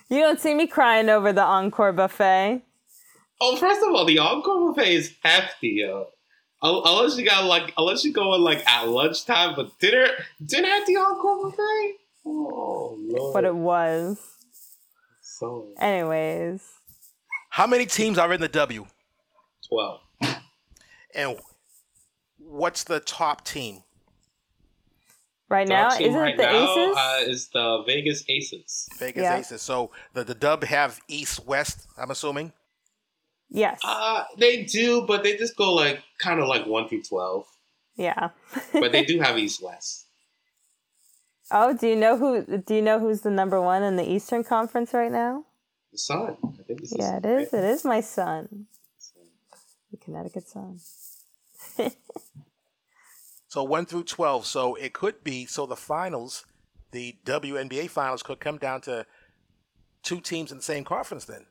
[0.09, 2.63] You don't see me crying over the Encore buffet.
[3.41, 6.09] Oh, first of all, the encore buffet is hefty, yo.
[6.63, 10.09] Uh, unless you got like, unless you go in like at lunchtime, but dinner,
[10.45, 11.97] dinner at the encore buffet.
[12.27, 13.33] Oh lord!
[13.33, 14.21] But it was.
[15.23, 15.69] So.
[15.79, 16.63] Anyways.
[17.49, 18.87] How many teams are in the W?
[19.67, 20.01] Twelve.
[21.15, 21.37] And
[22.51, 23.83] what's the top team?
[25.49, 26.97] Right now, isn't right it the now, Aces?
[26.97, 28.89] Uh, is the Vegas Aces.
[28.99, 29.39] Vegas yeah.
[29.39, 29.63] Aces.
[29.63, 31.89] So the the Dub have East West.
[31.99, 32.53] I'm assuming.
[33.49, 33.81] Yes.
[33.83, 37.47] Uh, they do, but they just go like kind of like one through twelve.
[37.97, 38.29] Yeah.
[38.73, 40.07] but they do have East West.
[41.51, 42.59] Oh, do you know who?
[42.59, 45.45] Do you know who's the number one in the Eastern Conference right now?
[45.91, 46.37] The Sun.
[46.45, 47.53] I think it's yeah, it is.
[47.53, 48.67] It is my son.
[49.91, 50.79] The Connecticut Sun.
[53.49, 54.47] so one through twelve.
[54.47, 55.47] So it could be.
[55.47, 56.45] So the finals,
[56.93, 59.07] the WNBA finals, could come down to
[60.03, 61.25] two teams in the same conference.
[61.25, 61.47] Then.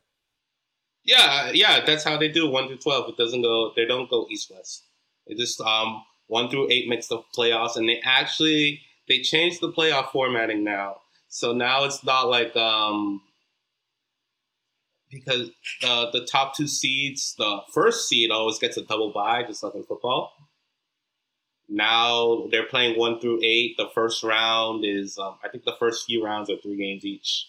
[1.04, 3.10] Yeah, yeah, that's how they do one through twelve.
[3.10, 3.72] It doesn't go.
[3.76, 4.86] They don't go east west.
[5.28, 9.72] It just um one through eight makes the playoffs, and they actually they changed the
[9.72, 10.98] playoff formatting now.
[11.30, 13.22] So now it's not like um
[15.12, 15.50] because
[15.84, 19.76] uh, the top two seeds, the first seed always gets a double bye, just like
[19.76, 20.34] in football.
[21.68, 23.76] Now they're playing one through eight.
[23.78, 27.48] The first round is, um, I think, the first few rounds are three games each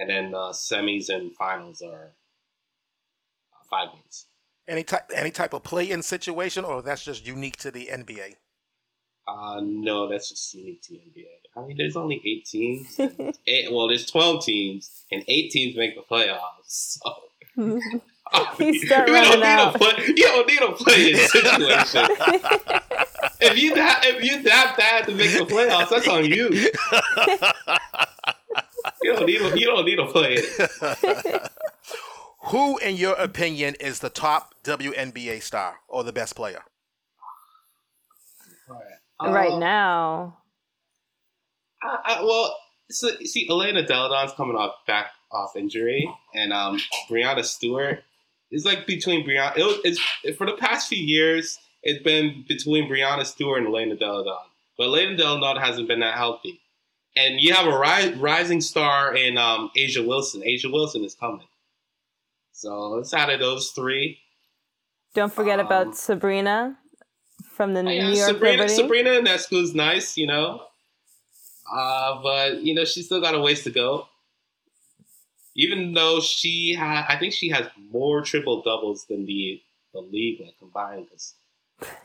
[0.00, 2.12] and then uh, semis and finals are
[3.52, 4.26] uh, five games.
[4.66, 8.36] Any type, any type of play-in situation, or that's just unique to the NBA.
[9.28, 11.39] Uh, no, that's just unique to the NBA.
[11.56, 12.98] I mean, there's only eight teams.
[13.46, 16.40] eight, well, there's twelve teams, and eight teams make the playoffs.
[16.66, 17.00] So.
[17.56, 17.80] you,
[18.86, 19.74] start you, don't out.
[19.74, 22.06] Play, you don't need a play-in situation.
[23.40, 26.48] if you that if you that bad to make the playoffs, that's on you
[29.02, 29.40] you don't need.
[29.40, 31.50] A, you don't need a play it.
[32.44, 36.62] Who, in your opinion, is the top WNBA star or the best player?
[38.68, 40.39] Right, right um, now.
[41.82, 42.56] I, I, well,
[42.90, 48.02] so see, Elena Delle Donne's coming off back off injury, and um, Breanna Stewart
[48.50, 49.52] is like between Breanna.
[49.56, 49.80] It,
[50.24, 54.48] it's for the past few years, it's been between Breanna Stewart and Elena Delle Donne,
[54.76, 56.60] but Elena Delle Donne hasn't been that healthy.
[57.16, 60.42] And you have a ri- rising star in um, A'ja Wilson.
[60.42, 61.46] A'ja Wilson is coming.
[62.52, 64.18] So it's out of those three.
[65.14, 66.78] Don't forget Um, about Sabrina
[67.56, 68.74] from the Oh, New yeah, York Sabrina, Liberty.
[68.76, 70.62] Sabrina Ionescu's nice, you know.
[71.72, 74.08] Uh, but you know, she's still got a ways to go.
[75.56, 79.60] Even though she ha- I think she has more triple doubles than the
[79.92, 81.06] the league like combined.
[81.10, 81.34] Cause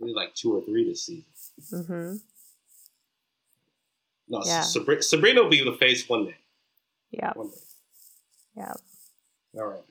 [0.00, 1.24] maybe like two or three this season.
[1.70, 2.16] hmm
[4.28, 4.62] No, Yeah.
[4.62, 6.36] Sabri- Sabrina will be the face one day.
[7.10, 7.56] Yeah, One day.
[8.56, 8.72] yeah.
[9.56, 9.82] All right.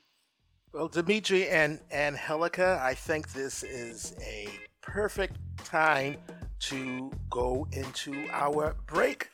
[0.74, 4.48] Well, Dimitri and Angelica, I think this is a
[4.82, 6.18] perfect time
[6.62, 9.30] to go into our break.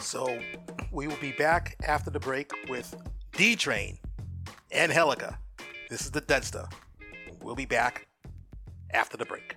[0.00, 0.38] So
[0.90, 2.94] we will be back after the break with
[3.32, 3.98] D Train
[4.70, 5.38] and Angelica.
[5.90, 6.66] This is the Deadster.
[7.42, 8.06] We'll be back
[8.92, 9.56] after the break.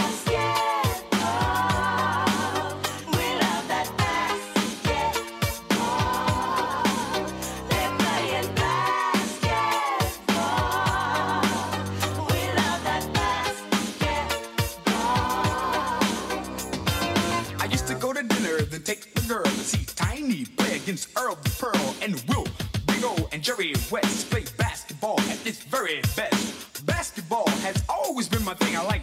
[20.83, 22.45] Against Earl Pearl and Will,
[22.87, 26.85] Big O, and Jerry West play basketball at its very best.
[26.85, 28.75] Basketball has always been my thing.
[28.75, 29.00] I like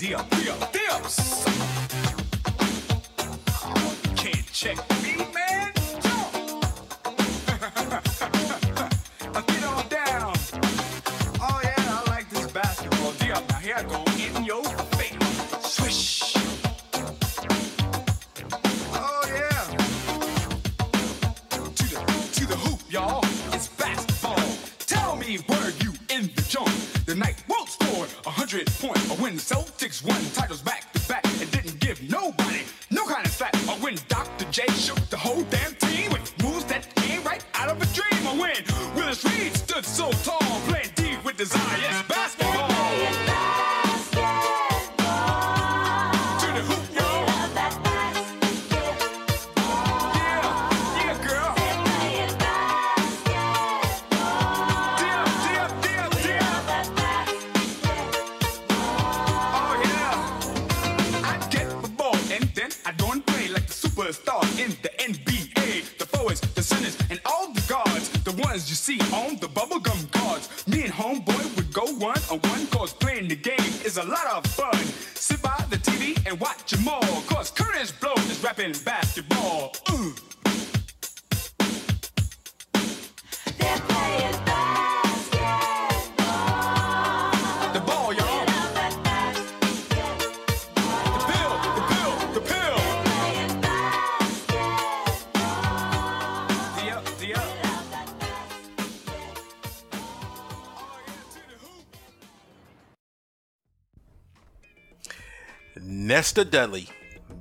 [0.00, 1.44] Dips.
[3.62, 5.09] Oh, you can't check me,
[106.10, 106.88] Nestor Dudley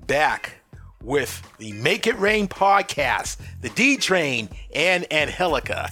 [0.06, 0.58] back
[1.02, 5.90] with the Make It Rain podcast, the D Train, and Angelica.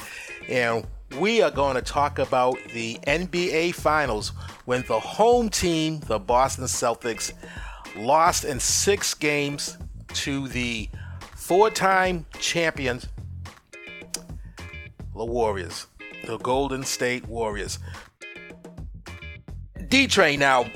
[0.48, 0.86] And
[1.20, 4.32] we are going to talk about the NBA Finals
[4.66, 7.34] when the home team, the Boston Celtics,
[7.96, 9.76] lost in six games
[10.10, 10.88] to the
[11.36, 13.08] four time champions,
[15.16, 15.88] the Warriors,
[16.28, 17.80] the Golden State Warriors.
[19.88, 20.68] D Train now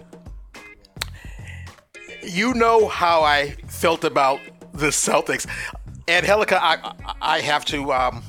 [2.24, 4.40] you know how I felt about
[4.74, 5.48] the Celtics.
[6.08, 8.24] And Helica, I I have to um,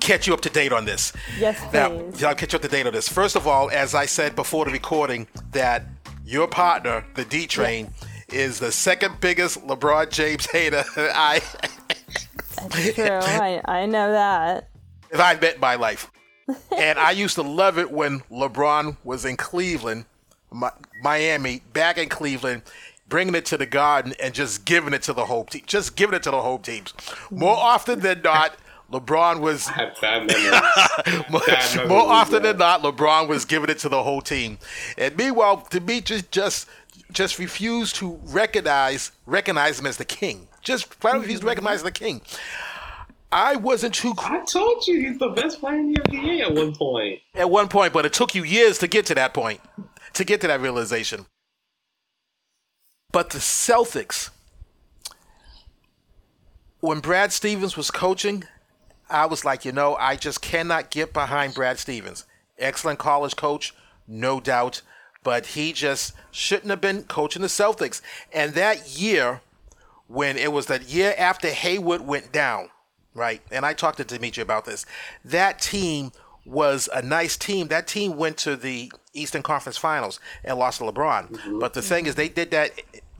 [0.00, 1.12] catch you up to date on this.
[1.38, 2.20] Yes, please.
[2.20, 2.28] Now.
[2.28, 3.08] I'll catch you up to date on this.
[3.08, 5.84] First of all, as I said before the recording, that
[6.24, 7.92] your partner, the D Train,
[8.32, 11.40] is the second biggest LeBron James hater I
[12.70, 13.06] That's true.
[13.06, 14.68] I, I know that.
[15.10, 16.10] if I've met my life.
[16.76, 20.04] and I used to love it when LeBron was in Cleveland,
[20.52, 20.68] Mi-
[21.02, 22.62] Miami, back in Cleveland,
[23.08, 26.14] bringing it to the Garden and just giving it to the home team, just giving
[26.14, 26.92] it to the home teams.
[26.92, 27.38] Mm-hmm.
[27.38, 28.56] More often than not,
[28.92, 31.30] LeBron was I have bad memories.
[31.30, 32.52] more, Bad memories, more often yeah.
[32.52, 34.58] than not, LeBron was giving it to the whole team.
[34.98, 36.68] And meanwhile, Demetrius just
[37.12, 40.48] just refused to recognize recognize him as the king.
[40.62, 42.20] Just flat out refused to recognize the king.
[43.32, 46.72] I wasn't too I told you he's the best player in the NBA at one
[46.72, 47.20] point.
[47.34, 49.60] at one point, but it took you years to get to that point,
[50.12, 51.26] to get to that realization.
[53.14, 54.30] But the Celtics,
[56.80, 58.42] when Brad Stevens was coaching,
[59.08, 62.24] I was like, you know, I just cannot get behind Brad Stevens.
[62.58, 63.72] Excellent college coach,
[64.08, 64.82] no doubt,
[65.22, 68.02] but he just shouldn't have been coaching the Celtics.
[68.32, 69.42] And that year,
[70.08, 72.70] when it was that year after Hayward went down,
[73.14, 73.42] right?
[73.52, 74.86] And I talked to Dimitri about this.
[75.24, 76.10] That team
[76.44, 77.68] was a nice team.
[77.68, 81.30] That team went to the Eastern Conference Finals and lost to LeBron.
[81.30, 81.58] Mm-hmm.
[81.60, 82.72] But the thing is, they did that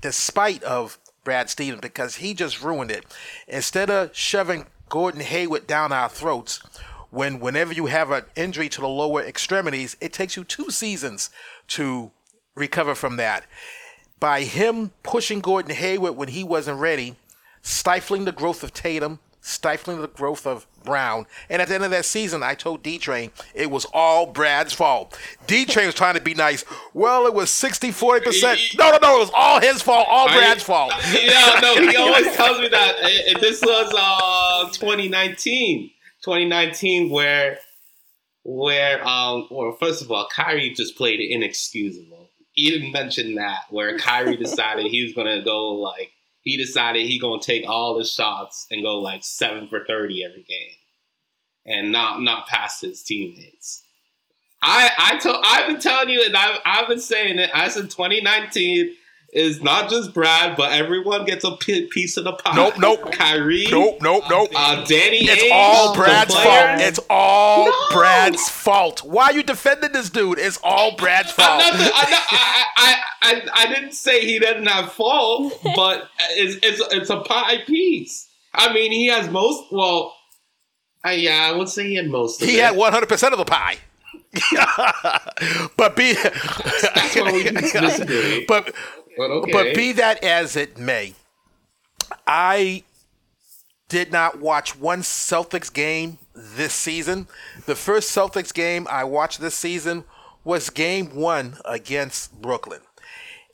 [0.05, 3.07] despite of Brad Stevens because he just ruined it.
[3.49, 6.61] Instead of shoving Gordon Hayward down our throats,
[7.09, 11.31] when whenever you have an injury to the lower extremities, it takes you two seasons
[11.69, 12.11] to
[12.55, 13.47] recover from that
[14.21, 17.17] by him pushing Gordon Hayward when he wasn't ready,
[17.63, 21.27] stifling the growth of Tatum, stifling the growth of Brown.
[21.49, 24.73] And at the end of that season, I told D Train it was all Brad's
[24.73, 25.19] fault.
[25.47, 26.65] D Train was trying to be nice.
[26.93, 28.79] Well, it was 60 40%.
[28.79, 30.93] No, no, no, it was all his fault, all Brad's fault.
[31.13, 32.97] Yeah, no, he always tells me that.
[33.29, 35.91] And this was uh 2019,
[36.23, 37.59] 2019, where
[38.45, 42.29] where um, well, first of all, Kyrie just played inexcusable.
[42.53, 46.13] He didn't mention that where Kyrie decided he was gonna go like
[46.45, 50.43] he decided he gonna take all the shots and go like seven for thirty every
[50.43, 50.77] game,
[51.67, 53.83] and not not pass his teammates.
[54.63, 57.51] I I told I've been telling you, and I've I've been saying it.
[57.53, 58.95] I said 2019
[59.35, 62.55] is not just Brad, but everyone gets a piece of the pie.
[62.55, 63.13] Nope, nope.
[63.13, 63.67] Kyrie.
[63.71, 64.51] Nope, nope, nope.
[64.55, 66.81] Uh, Danny It's Ainge, all Brad's fault.
[66.81, 67.73] It's all No.
[67.91, 69.03] Brad's fault.
[69.05, 70.39] Why are you defending this dude?
[70.39, 71.59] It's all Brad's I'm fault.
[71.59, 76.65] not, I'm not, I, I, I, I didn't say he didn't have fault, but it's,
[76.65, 78.29] it's, it's a pie piece.
[78.55, 79.65] I mean, he has most.
[79.73, 80.15] Well,
[81.05, 82.41] uh, yeah, I would say he had most.
[82.41, 82.63] Of He it.
[82.63, 83.79] had 100% of the pie.
[85.77, 88.75] but be That's why we but
[89.17, 89.53] But okay.
[89.53, 91.15] but be that as it may,
[92.27, 92.85] I
[93.89, 97.29] did not watch one Celtics game this season.
[97.67, 100.05] The first Celtics game I watched this season
[100.43, 102.81] was game 1 against Brooklyn.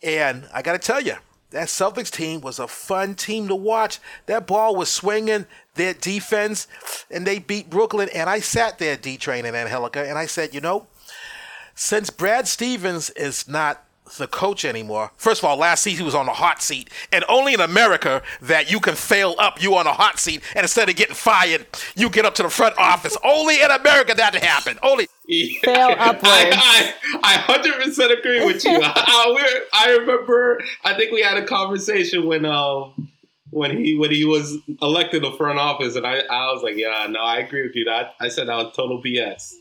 [0.03, 1.17] And I got to tell you,
[1.51, 3.99] that Celtics team was a fun team to watch.
[4.27, 6.67] That ball was swinging, their defense,
[7.11, 8.09] and they beat Brooklyn.
[8.15, 10.87] And I sat there, D Train and Angelica, and I said, you know,
[11.75, 13.85] since Brad Stevens is not
[14.19, 17.25] the coach anymore, first of all, last season he was on the hot seat, and
[17.29, 20.89] only in America that you can fail up, you on a hot seat, and instead
[20.89, 23.17] of getting fired, you get up to the front office.
[23.25, 24.79] Only in America that happened.
[24.83, 25.07] Only.
[25.63, 26.25] Fail upwards.
[26.25, 28.81] I, I, I 100% agree with you.
[28.83, 33.09] I, we're- I remember, I think we had a conversation when um
[33.53, 37.07] when he when he was elected the front office, and I, I was like, yeah,
[37.11, 37.85] no, I agree with you.
[37.85, 39.53] That I said that was total BS.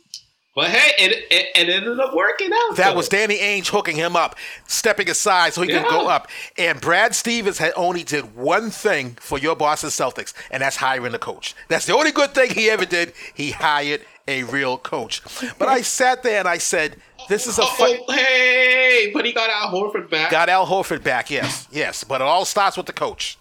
[0.55, 2.75] But hey, it, it, it ended up working out.
[2.75, 2.95] That though.
[2.97, 4.35] was Danny Ainge hooking him up,
[4.67, 5.89] stepping aside so he could Yeah.
[5.89, 6.27] go up.
[6.57, 11.13] And Brad Stevens had only did one thing for your Boston Celtics, and that's hiring
[11.13, 11.55] a coach.
[11.67, 13.13] That's the only good thing he ever did.
[13.33, 15.21] He hired a real coach.
[15.59, 16.97] But I sat there and I said,
[17.29, 20.31] "This is a fight." Oh, hey, but he got Al Horford back.
[20.31, 22.03] Got Al Horford back, yes, yes.
[22.03, 23.37] But it all starts with the coach.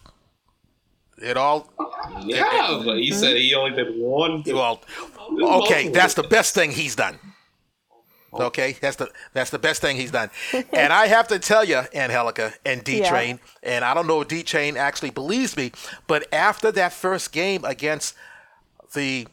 [1.21, 1.69] It all
[2.25, 3.19] yeah, but he mm-hmm.
[3.19, 4.43] said he only did one.
[4.47, 4.83] well.
[5.31, 5.89] Okay.
[5.89, 7.19] That's the best thing he's done.
[8.33, 10.31] Okay, that's the that's the best thing he's done.
[10.73, 13.09] and I have to tell you, Angelica and D Yeah.
[13.09, 15.73] Train, and I don't know if D Train actually believes me,
[16.07, 18.15] but after that first game against
[18.95, 19.27] the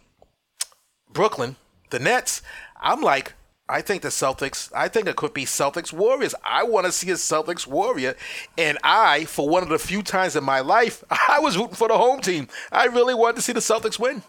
[1.11, 1.57] Brooklyn,
[1.89, 2.41] the Nets,
[2.79, 3.33] I'm like,
[3.67, 6.35] I think the Celtics, I think it could be Celtics Warriors.
[6.43, 8.15] I want to see a Celtics Warrior.
[8.57, 11.87] And I, for one of the few times in my life, I was rooting for
[11.87, 12.47] the home team.
[12.71, 14.21] I really wanted to see the Celtics win.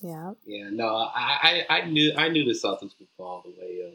[0.00, 0.32] Yeah.
[0.44, 3.92] Yeah, no, I, I, I knew I knew the Celtics would fall the way of.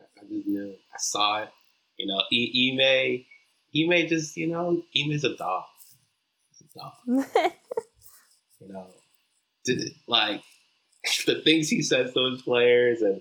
[0.00, 0.74] I, I just knew.
[0.92, 1.48] I saw it.
[1.98, 3.24] You know, e- Ime,
[3.76, 5.64] Ime just you know, Ime's a dog.
[6.50, 6.92] He's a dog.
[8.60, 8.86] you know,
[9.64, 10.42] did it, like
[11.26, 13.20] the things he says to those players, and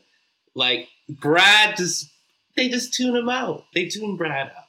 [0.56, 2.10] like Brad just
[2.56, 3.66] they just tune him out.
[3.74, 4.64] They tune Brad out.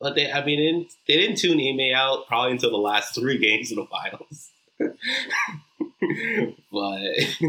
[0.00, 3.14] But they, I mean, they didn't, they didn't tune Ime out probably until the last
[3.14, 4.48] three games of the finals.
[6.72, 7.00] But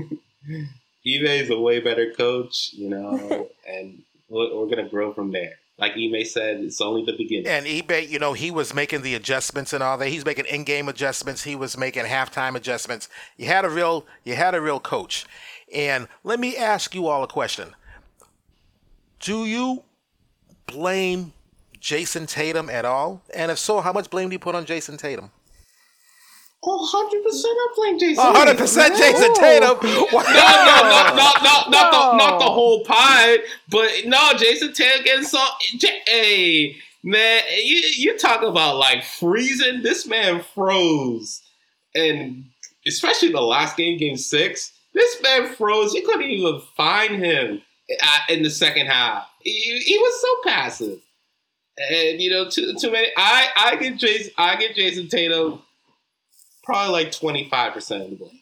[1.05, 5.53] Ime is a way better coach, you know, and we're, we're gonna grow from there.
[5.77, 7.47] Like Ime said, it's only the beginning.
[7.47, 10.07] And Ime, you know, he was making the adjustments and all that.
[10.07, 11.43] He's making in-game adjustments.
[11.43, 13.09] He was making halftime adjustments.
[13.37, 15.25] You had a real, you had a real coach.
[15.73, 17.73] And let me ask you all a question:
[19.19, 19.83] Do you
[20.67, 21.33] blame
[21.79, 23.23] Jayson Tatum at all?
[23.33, 25.31] And if so, how much blame do you put on Jayson Tatum?
[26.65, 28.23] Oh, 100% I blame Jayson.
[28.23, 29.77] 100 percent Jayson Tatum.
[30.13, 30.23] Wow.
[30.23, 33.37] No, no, no, no, no, not the not the whole pie,
[33.69, 35.43] but no, Jayson Tatum getting so.
[35.77, 39.81] J- Hey, man, you you talk about like freezing.
[39.81, 41.41] This man froze,
[41.95, 42.45] and
[42.87, 44.71] especially the last game, game six.
[44.93, 45.93] This man froze.
[45.93, 47.61] You couldn't even find him
[48.29, 49.27] in the second half.
[49.41, 50.99] He, he was so passive,
[51.77, 53.09] and you know, too too many.
[53.17, 55.61] I I give Jayson I give Jayson Tatum
[56.63, 58.39] probably like twenty five percent of the blame.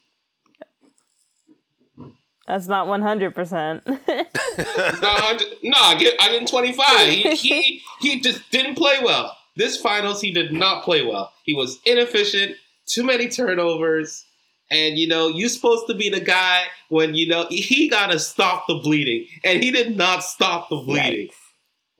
[2.47, 3.85] That's not 100%.
[3.85, 7.07] No, I ju- no, I get I get twenty five.
[7.07, 9.37] He, he he just didn't play well.
[9.55, 11.31] This finals, he did not play well.
[11.43, 12.55] He was inefficient,
[12.87, 14.25] too many turnovers,
[14.69, 18.19] and you know you're supposed to be the guy when you know he got to
[18.19, 21.29] stop the bleeding, and he did not stop the bleeding.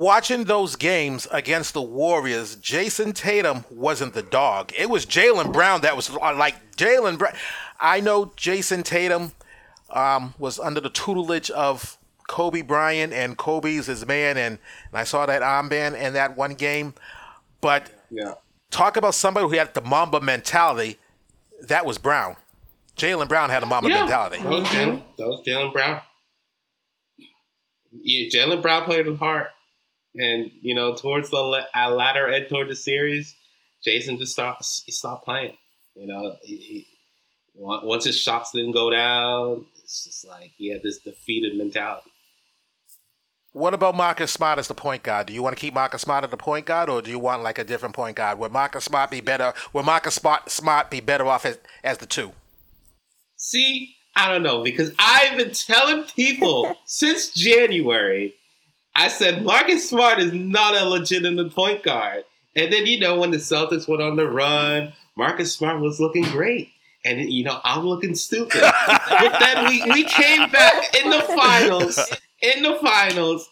[0.01, 4.71] Watching those games against the Warriors, Jayson Tatum wasn't the dog.
[4.75, 7.35] It was Jaylen Brown that was uh, like Jaylen Brown.
[7.79, 9.33] I know Jayson Tatum
[9.91, 14.57] um, was under the tutelage of Kobe Bryant, and Kobe's his man, and,
[14.91, 16.95] and I saw that armband in that one game.
[17.61, 18.33] But Yeah,
[18.71, 20.97] talk about somebody who had the Mamba mentality.
[21.67, 22.37] That was Brown.
[22.97, 23.99] Jaylen Brown had a Mamba yeah.
[23.99, 24.41] mentality.
[24.41, 26.01] That was Jaylen, that was Jaylen Brown.
[27.91, 29.49] Yeah, Jaylen Brown played with heart,
[30.16, 33.36] and you know towards the la- latter end toward the series,
[33.86, 34.66] Jayson just stopped.
[34.86, 35.57] He stopped playing.
[35.95, 36.88] You know, he, he,
[37.55, 42.09] once his shots didn't go down, it's just like he had this defeated mentality.
[43.53, 45.28] What about Marcus Smart as the point guard?
[45.28, 47.43] Do you want to keep Marcus Smart as the point guard, or do you want
[47.43, 48.39] like a different point guard?
[48.39, 49.53] Would Marcus Smart be better?
[49.74, 52.32] Would Marcus Smart, Smart be better off as, as the two?
[53.36, 58.36] See, I don't know because I've been telling people since January.
[58.95, 62.25] I said Marcus Smart is not a legitimate point guard,
[62.55, 66.23] and then you know when the Celtics went on the run, Marcus Smart was looking
[66.23, 66.69] great,
[67.05, 68.61] and you know I'm looking stupid.
[69.09, 71.99] but then we we came back in the finals.
[72.41, 73.47] In the finals,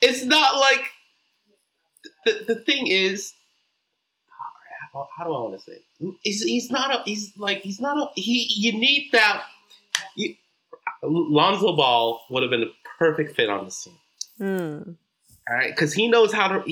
[0.00, 0.84] it's not like
[2.24, 3.32] the the thing is.
[4.92, 5.72] How, how do I want to say?
[5.72, 6.14] it?
[6.22, 7.02] He's, he's not a.
[7.04, 8.20] He's like he's not a.
[8.20, 9.44] He you need that.
[10.16, 10.34] You,
[11.02, 13.94] Lonzo Ball would have been a perfect fit on this team.
[14.38, 14.78] Hmm.
[15.48, 16.64] All right, because he knows how to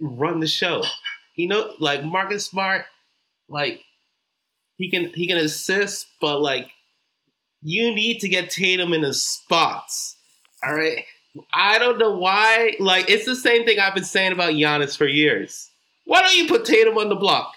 [0.00, 0.84] run the show.
[1.34, 2.84] He know like Marcus Smart,
[3.48, 3.82] like
[4.76, 6.70] he can he can assist, but like
[7.62, 10.16] you need to get Tatum in his spots.
[10.62, 11.04] All right,
[11.52, 12.74] I don't know why.
[12.78, 15.70] Like it's the same thing I've been saying about Giannis for years.
[16.04, 17.54] Why don't you put Tatum on the block?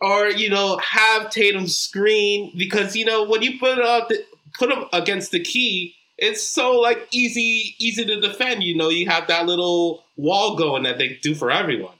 [0.00, 4.24] Or you know, have Tatum screen because you know when you put up, the,
[4.58, 8.62] put him against the key, it's so like easy easy to defend.
[8.62, 11.94] You know, you have that little wall going that they do for everyone.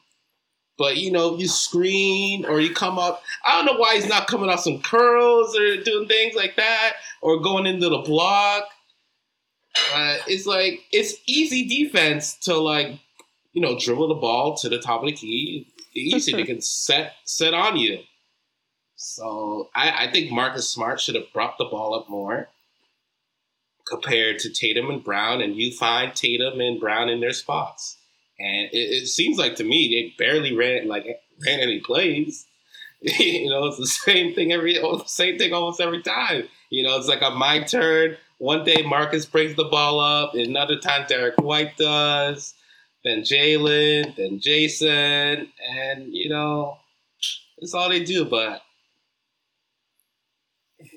[0.77, 3.23] But you know, you screen or you come up.
[3.45, 6.95] I don't know why he's not coming off some curls or doing things like that
[7.23, 8.65] or going into the block.
[9.93, 12.99] Uh, it's like it's easy defense to like
[13.53, 15.67] you know dribble the ball to the top of the key.
[15.95, 18.01] Easy, they can set set on you.
[18.97, 22.49] So I, I think Marcus Smart should have brought the ball up more
[23.87, 27.99] compared to Tatum and Brown, and you find Tatum and Brown in their spots.
[28.39, 31.07] And it, it seems like to me they barely ran like
[31.45, 32.47] ran any plays.
[33.01, 36.49] you know, it's the same thing every same thing almost every time.
[36.71, 40.79] You know, it's like a my turn, one day Marcus brings the ball up, another
[40.79, 42.55] time Derrick White does,
[43.05, 46.79] then Jaylen, then Jayson, and you know,
[47.59, 48.25] that's all they do.
[48.25, 48.63] But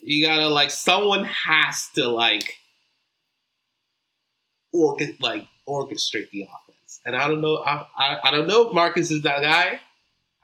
[0.02, 2.56] you gotta like someone has to like
[4.74, 7.58] organ like orchestrate the offense, and I don't know.
[7.58, 9.80] I I, I don't know if Marcus is that guy.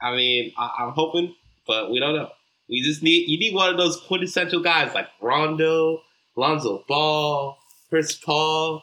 [0.00, 1.34] I mean, I, I'm hoping,
[1.66, 2.30] but we don't know.
[2.68, 6.00] We just need you need one of those quintessential guys like Rondo,
[6.36, 7.58] Lonzo Ball,
[7.88, 8.82] Chris Paul.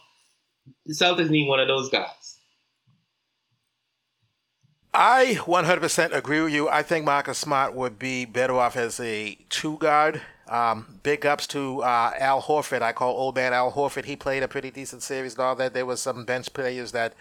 [0.86, 2.40] The Celtics need one of those guys.
[4.94, 6.68] I 100% agree with you.
[6.68, 10.22] I think Marcus Smart would be better off as a two guard.
[10.52, 12.82] Um, big ups to uh, Al Horford.
[12.82, 14.06] I call old man Al Horford.
[14.06, 15.74] He played a pretty decent series and all that.
[15.74, 17.14] There was some bench players that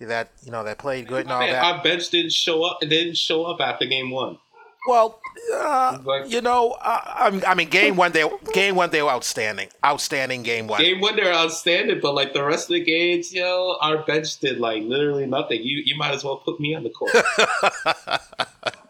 [0.00, 1.62] that you know that played good and all Man, that.
[1.64, 2.80] our bench didn't show up.
[2.80, 4.38] Didn't show up after game one.
[4.88, 5.20] Well,
[5.54, 9.10] uh, Like- you know, uh, I, I mean, game one they game one they were
[9.10, 10.82] outstanding, outstanding game one.
[10.82, 14.58] Game one, they're outstanding, but like the rest of the games, yo, our bench did
[14.58, 15.62] like literally nothing.
[15.62, 17.12] You you might as well put me on the court.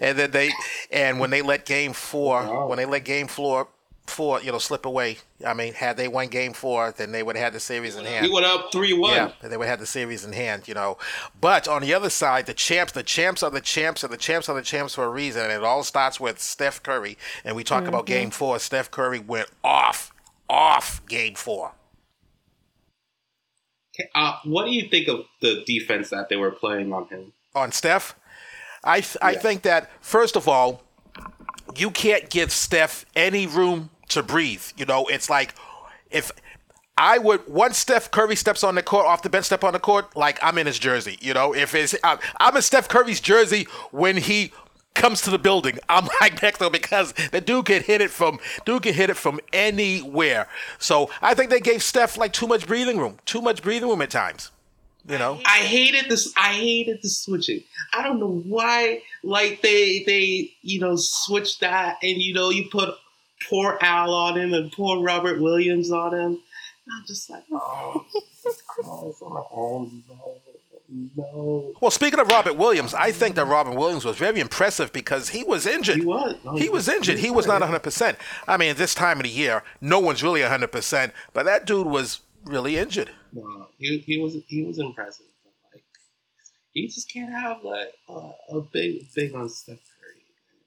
[0.06, 0.50] and then they
[0.90, 2.68] and when they let game four Wow.
[2.68, 3.68] when they let game four
[4.06, 7.36] four you know slip away i mean had they won game four then they would
[7.36, 9.12] have had the series in hand we went up three one.
[9.14, 10.98] yeah they would have had the series in hand you know
[11.40, 14.48] but on the other side the champs the champs are the champs and the champs
[14.48, 17.62] are the champs for a reason and it all starts with steph curry and we
[17.62, 20.12] talk about game four steph curry went off
[20.48, 21.72] off game four
[24.14, 27.32] Uh, what do you think of the defense that they were playing on him?
[27.54, 28.14] on Steph.
[28.84, 30.82] I th- I think that first of all,
[31.76, 34.64] you can't give Steph any room to breathe.
[34.76, 35.54] You know, it's like
[36.10, 36.32] if
[36.96, 39.78] I would once Steph Curry steps on the court, off the bench, step on the
[39.78, 41.18] court, like I'm in his jersey.
[41.20, 44.52] You know, if it's I'm, I'm in Steph Curry's jersey when he
[44.94, 45.78] comes to the building.
[45.88, 49.10] I'm like next to him because the dude can hit it from dude can hit
[49.10, 50.48] it from anywhere.
[50.78, 54.02] So I think they gave Steph like too much breathing room, too much breathing room
[54.02, 54.50] at times.
[55.08, 55.40] You know.
[55.44, 56.32] I hated this.
[56.36, 57.62] I hated the switching.
[57.92, 59.02] I don't know why.
[59.22, 62.94] Like they they you know switched that, and you know you put
[63.48, 66.20] poor Al on him and poor Robert Williams on him.
[66.20, 68.04] And I'm just like, oh,
[68.84, 69.16] oh,
[69.52, 70.36] oh no,
[71.16, 71.72] no.
[71.80, 75.44] Well, speaking of Robert Williams, I think that Robert Williams was very impressive because he
[75.44, 75.98] was injured.
[75.98, 76.36] He was.
[76.44, 77.18] No, He was injured.
[77.18, 78.16] He was not 100%.
[78.48, 82.20] I mean, this time of the year, no one's really 100%, but that dude was
[82.44, 83.10] really injured.
[83.32, 85.26] No, he he was he was impressive.
[85.44, 85.84] But like,
[86.72, 90.22] you just can't have like uh, a big big on Steph Curry.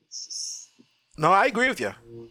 [0.08, 0.70] It's just
[1.18, 1.94] No, I agree with you.
[2.10, 2.30] you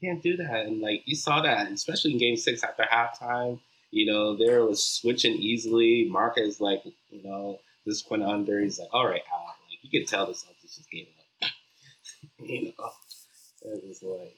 [0.00, 0.66] can't do that.
[0.66, 3.60] And like you saw that, especially in Game Six after halftime.
[3.90, 6.08] You know, there was switching easily.
[6.10, 8.60] Marcus like you know this went under.
[8.60, 9.44] He's like, all right, Al.
[9.44, 11.08] Like you could tell the Celtics just gave
[11.42, 11.50] up.
[12.44, 12.90] you know,
[13.62, 14.36] it was like.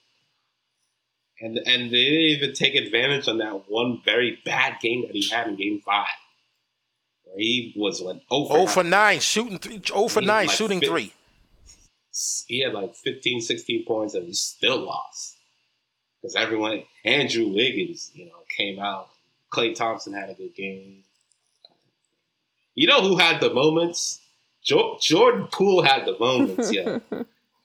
[1.40, 5.28] And, and they didn't even take advantage on that one very bad game that he
[5.28, 6.06] had in Game Five,
[7.24, 10.56] where he was like 0 for 0 for 9, shooting three, 0 for 9, like
[10.56, 11.12] shooting 3.
[12.46, 15.36] he had like 15, 16 points and he still lost.
[16.22, 19.08] Because everyone, Andrew Wiggins, you know, came out.
[19.52, 21.02] Klay Thompson had a good game.
[22.74, 24.20] You know who had the moments?
[24.62, 26.98] Jo- Jordan Poole had the moments, yeah.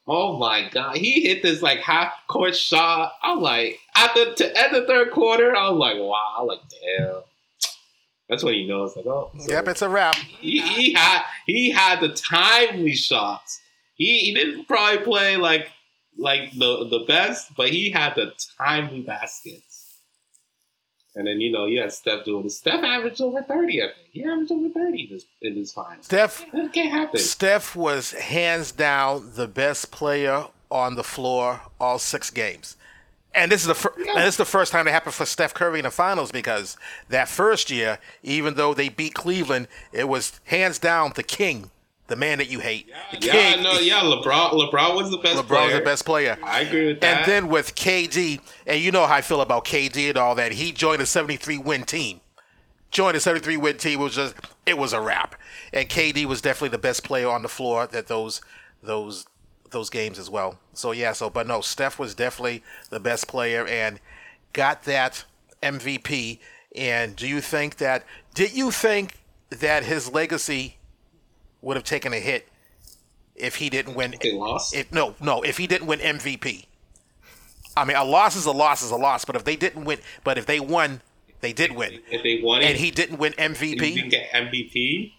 [0.10, 0.98] oh my God.
[0.98, 3.14] He hit this like half court shot.
[3.24, 6.38] I'm like, at the to end the third quarter, I was like, wow.
[6.40, 6.60] I'm like,
[6.98, 7.22] damn.
[8.28, 9.32] That's when he knows, like, oh.
[9.40, 10.16] so- Yep, it's a wrap.
[10.16, 13.62] he, he had he had the timely shots.
[13.96, 15.68] He, he didn't probably play like
[16.18, 19.69] like the the best, but he had the timely baskets.
[21.16, 22.52] And then you know you had Steph doing it.
[22.52, 23.82] Steph averaged over thirty.
[23.82, 26.06] I think he averaged over thirty in this in this finals.
[26.06, 27.20] Steph That can't happen.
[27.20, 32.76] Steph was hands down the best player on the floor all six games.
[33.34, 35.54] And this is the fir- and this is the first time it happened for Steph
[35.54, 36.78] Curry in the finals because
[37.10, 41.70] that first year, even though they beat Cleveland, it was hands down the king,
[42.10, 42.92] the man that you hate.
[43.12, 43.64] The Yeah, king.
[43.64, 44.02] no, yeah.
[44.02, 45.36] LeBron LeBron was the best.
[45.38, 45.78] LeBron's player.
[45.80, 46.38] the best player.
[46.44, 47.20] I agree with that.
[47.20, 50.52] And then with KD, and you know how I feel about KD and all that.
[50.54, 52.22] He joined a 73 win team.
[52.92, 54.36] Joined a 73 win team was just
[54.66, 55.36] it was a wrap.
[55.72, 58.42] And KD was definitely the best player on the floor that those
[58.82, 59.28] those
[59.70, 60.58] those games as well.
[60.74, 64.00] So yeah, so but no, Steph was definitely the best player and
[64.54, 65.26] got that
[65.62, 66.40] MVP.
[66.76, 68.04] And do you think that
[68.34, 69.18] did you think
[69.52, 70.78] that his legacy
[71.62, 72.48] would have taken a hit
[73.36, 74.76] if he didn't win they lost.
[74.76, 76.66] if no, no, if he didn't win MVP.
[77.78, 80.00] I mean, a loss is a loss is a loss, but if they didn't win,
[80.24, 81.02] but if they won,
[81.42, 84.10] they did win, if they won it, and he didn't win he didn't MVP.
[84.12, 85.14] get MVP.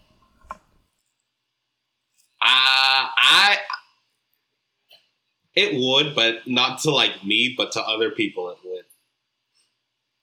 [2.43, 3.59] Uh, I
[5.55, 8.85] it would, but not to like me, but to other people it would.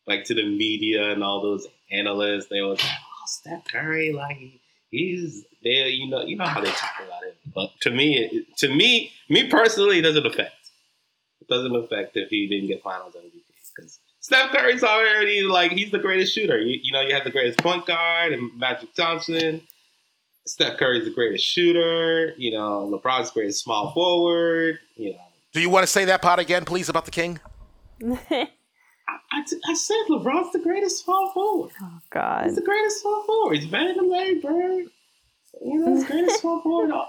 [0.07, 2.47] like to the media and all those analysts.
[2.47, 6.61] They was like, "Oh, Steph Curry, like he- he's there." You know, you know how
[6.61, 7.37] they talk about it.
[7.53, 10.53] But to me, it, to me, me personally, it doesn't affect.
[11.41, 13.43] It doesn't affect if he didn't get Finals MVP
[13.75, 16.59] because Steph Curry's already like he's the greatest shooter.
[16.59, 19.61] You, you know, you have the greatest point guard and Magic Johnson.
[20.45, 22.33] Steph Curry's the greatest shooter.
[22.37, 24.79] You know, LeBron's the greatest small forward.
[24.95, 25.19] You know,
[25.53, 27.39] Do you want to say that part again, please, about the king?
[29.31, 31.71] I, I, I said LeBron's the greatest small forward.
[31.81, 32.45] oh God.
[32.45, 33.57] He's the greatest small forward.
[33.57, 34.85] He's better than Larry Bird.
[35.63, 36.91] You know, he's the greatest small forward.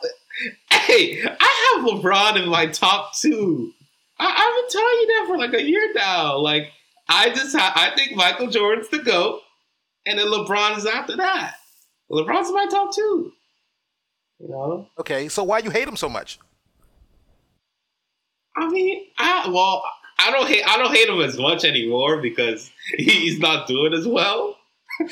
[0.71, 3.73] Hey, I have LeBron in my top two.
[4.21, 6.39] I, I've been telling you that for like a year now.
[6.39, 6.71] Like,
[7.09, 9.41] I just ha- I think Michael Jordan's the GOAT,
[10.07, 11.57] and then LeBron is after that.
[12.11, 13.33] LeBron's in my top two.
[14.39, 14.89] You know?
[15.01, 16.39] Okay, so why you hate him so much?
[18.57, 19.83] I mean, I well,
[20.19, 24.07] I don't hate I don't hate him as much anymore because he's not doing as
[24.07, 24.57] well.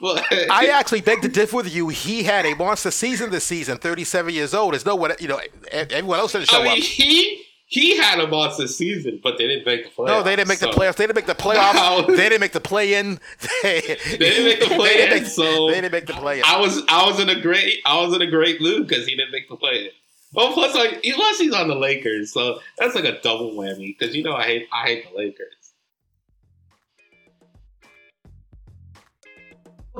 [0.00, 1.88] but I actually beg to differ with you.
[1.88, 4.74] He had a monster season this season, 37 years old.
[4.74, 6.78] There's no one, you know, everyone else didn't show I mean, up.
[6.78, 10.06] he he had a monster season, but they didn't make the playoffs.
[10.08, 10.96] No, they didn't make the playoffs.
[10.96, 11.72] They didn't make the playoffs.
[11.72, 12.04] Wow.
[12.06, 13.18] They didn't make the play-in.
[13.62, 16.44] They, They didn't make the play-in, make, so they didn't make the play-in.
[16.44, 19.16] I was I was in a great I was in a great mood because he
[19.16, 19.90] didn't make the play.
[20.34, 24.16] Well, plus like plus he's on the Lakers, so that's like a double whammy because
[24.16, 25.54] you know I hate I hate the Lakers.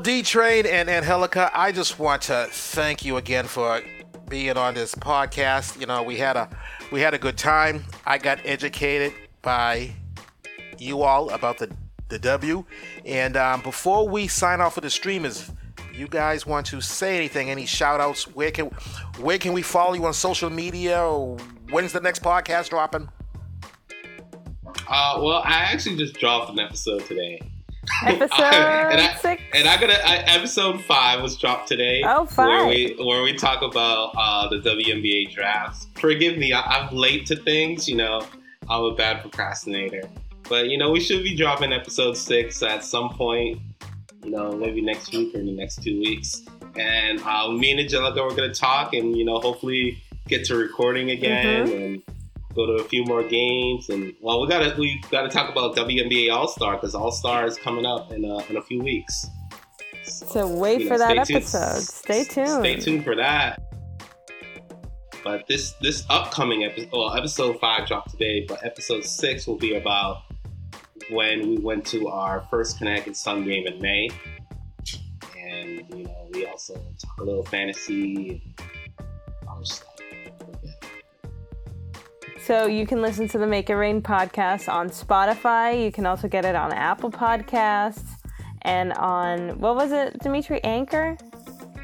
[0.02, 3.82] D Train and Angelica, I just want to thank you again for
[4.28, 5.78] being on this podcast.
[5.78, 6.48] You know, we had a
[6.90, 7.84] we had a good time.
[8.06, 9.12] I got educated
[9.42, 9.92] by
[10.78, 11.70] you all about the
[12.08, 12.64] the W.
[13.04, 15.50] And um, before we sign off with the streamers,
[15.94, 17.50] you guys want to say anything?
[17.50, 18.24] Any shout outs?
[18.34, 18.66] Where can
[19.18, 21.02] where can we follow you on social media?
[21.02, 21.36] Or
[21.70, 23.08] when's the next podcast dropping?
[24.88, 27.40] Uh, well, I actually just dropped an episode today.
[28.06, 29.42] Episode and I, six.
[29.54, 32.02] And I gotta I, episode five was dropped today.
[32.06, 35.88] Oh, Where we where we talk about uh, the WNBA drafts.
[35.96, 37.88] Forgive me, I, I'm late to things.
[37.88, 38.24] You know,
[38.68, 40.08] I'm a bad procrastinator.
[40.48, 43.58] But you know, we should be dropping episode six at some point.
[44.22, 46.42] You know, maybe next week or in the next two weeks.
[46.76, 51.10] And uh, me and Angelica we're gonna talk, and you know, hopefully get to recording
[51.10, 52.02] again and
[52.54, 53.88] go to a few more games.
[53.88, 57.56] And well, we gotta we gotta talk about WNBA All Star because All Star is
[57.56, 59.26] coming up in a, in a few weeks.
[60.04, 61.38] So wait you for that tuned.
[61.38, 61.82] episode.
[61.82, 62.60] Stay tuned.
[62.60, 63.62] Stay tuned for that.
[65.24, 69.74] But this this upcoming episode, well, episode five dropped today, but episode six will be
[69.74, 70.22] about
[71.12, 74.10] when we went to our first Connecticut Sun game in May,
[75.38, 78.54] and you know we also talk a little fantasy.
[79.48, 80.84] I was just like, forget.
[82.44, 85.84] So you can listen to the Make It Rain podcast on Spotify.
[85.84, 88.08] You can also get it on Apple Podcasts
[88.62, 91.16] and on what was it, Dimitri Anchor?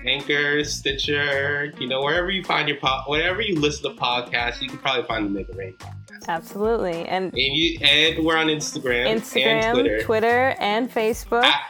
[0.07, 4.69] Anchor, Stitcher, you know wherever you find your pod, wherever you listen to podcasts, you
[4.69, 5.98] can probably find the Make It Rain podcast.
[6.27, 7.07] Absolutely.
[7.07, 10.03] And And you and we're on Instagram, Instagram, and Twitter.
[10.03, 11.45] Twitter, and Facebook.
[11.45, 11.61] at,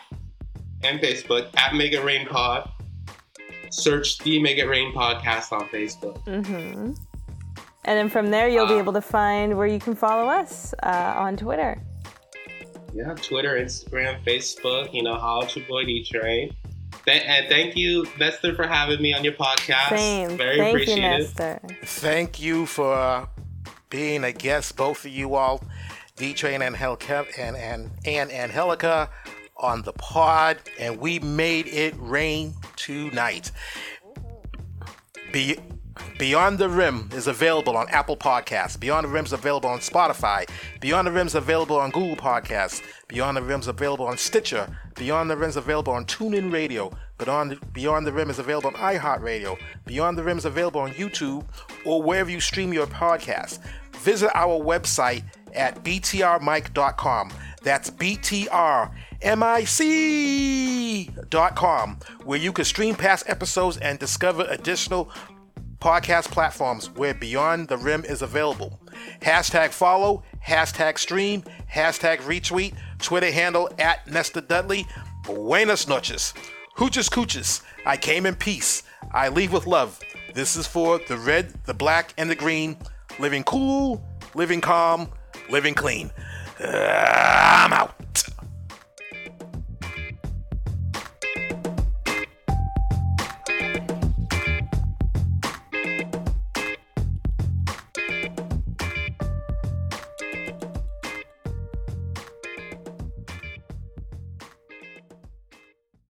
[0.83, 2.71] and Facebook at Make It Rain Pod.
[3.71, 6.19] Search the Make It Rain podcast on Facebook.
[6.25, 6.93] hmm
[7.85, 10.73] And then from there, you'll be Uh, able to find where you can follow us
[10.83, 11.81] uh, on Twitter.
[12.95, 14.93] Yeah, Twitter, Instagram, Facebook.
[14.95, 16.55] You know, how your boy D Train.
[17.05, 19.91] Th- and thank you, Nestor, for having me on your podcast.
[19.91, 20.37] Same.
[20.37, 21.19] Very Thank you, appreciated.
[21.21, 21.61] Nestor.
[21.85, 23.29] Thank you for
[23.91, 25.63] being a guest, both of you all,
[26.17, 29.11] D Train and Helka and and and Angelica
[29.57, 33.51] on the pod, and we made it rain tonight.
[35.33, 35.59] Be
[36.19, 38.79] Beyond the Rim is available on Apple Podcasts.
[38.79, 40.49] Beyond the Rim is available on Spotify.
[40.81, 42.83] Beyond the Rim is available on Google Podcasts.
[43.09, 44.69] Beyond the Rim is available on Stitcher.
[44.97, 46.93] Beyond the Rim is available on TuneIn Radio.
[47.19, 49.59] Beyond, Beyond the Rim is available on iHeartRadio.
[49.87, 51.45] Beyond the Rim is available on YouTube
[51.85, 53.61] or wherever you stream your podcasts.
[53.99, 55.25] Visit our website
[55.55, 57.33] at btrmic.com.
[57.63, 58.39] That's btrmic.com,
[62.25, 65.11] where you can stream past episodes and discover additional
[65.81, 68.81] podcast platforms where Beyond the Rim is available.
[69.21, 74.87] Hashtag follow, hashtag stream, hashtag retweet, Twitter handle at Nesta Dudley.
[75.25, 76.35] Buenas noches.
[76.77, 77.63] Hooches cooches.
[77.85, 78.83] I came in peace.
[79.13, 80.01] I leave with love.
[80.35, 82.77] This is for the red, the black, and the green.
[83.19, 84.03] Living cool,
[84.35, 85.09] living calm,
[85.51, 86.11] living clean.
[86.63, 87.95] Uh, I'm out.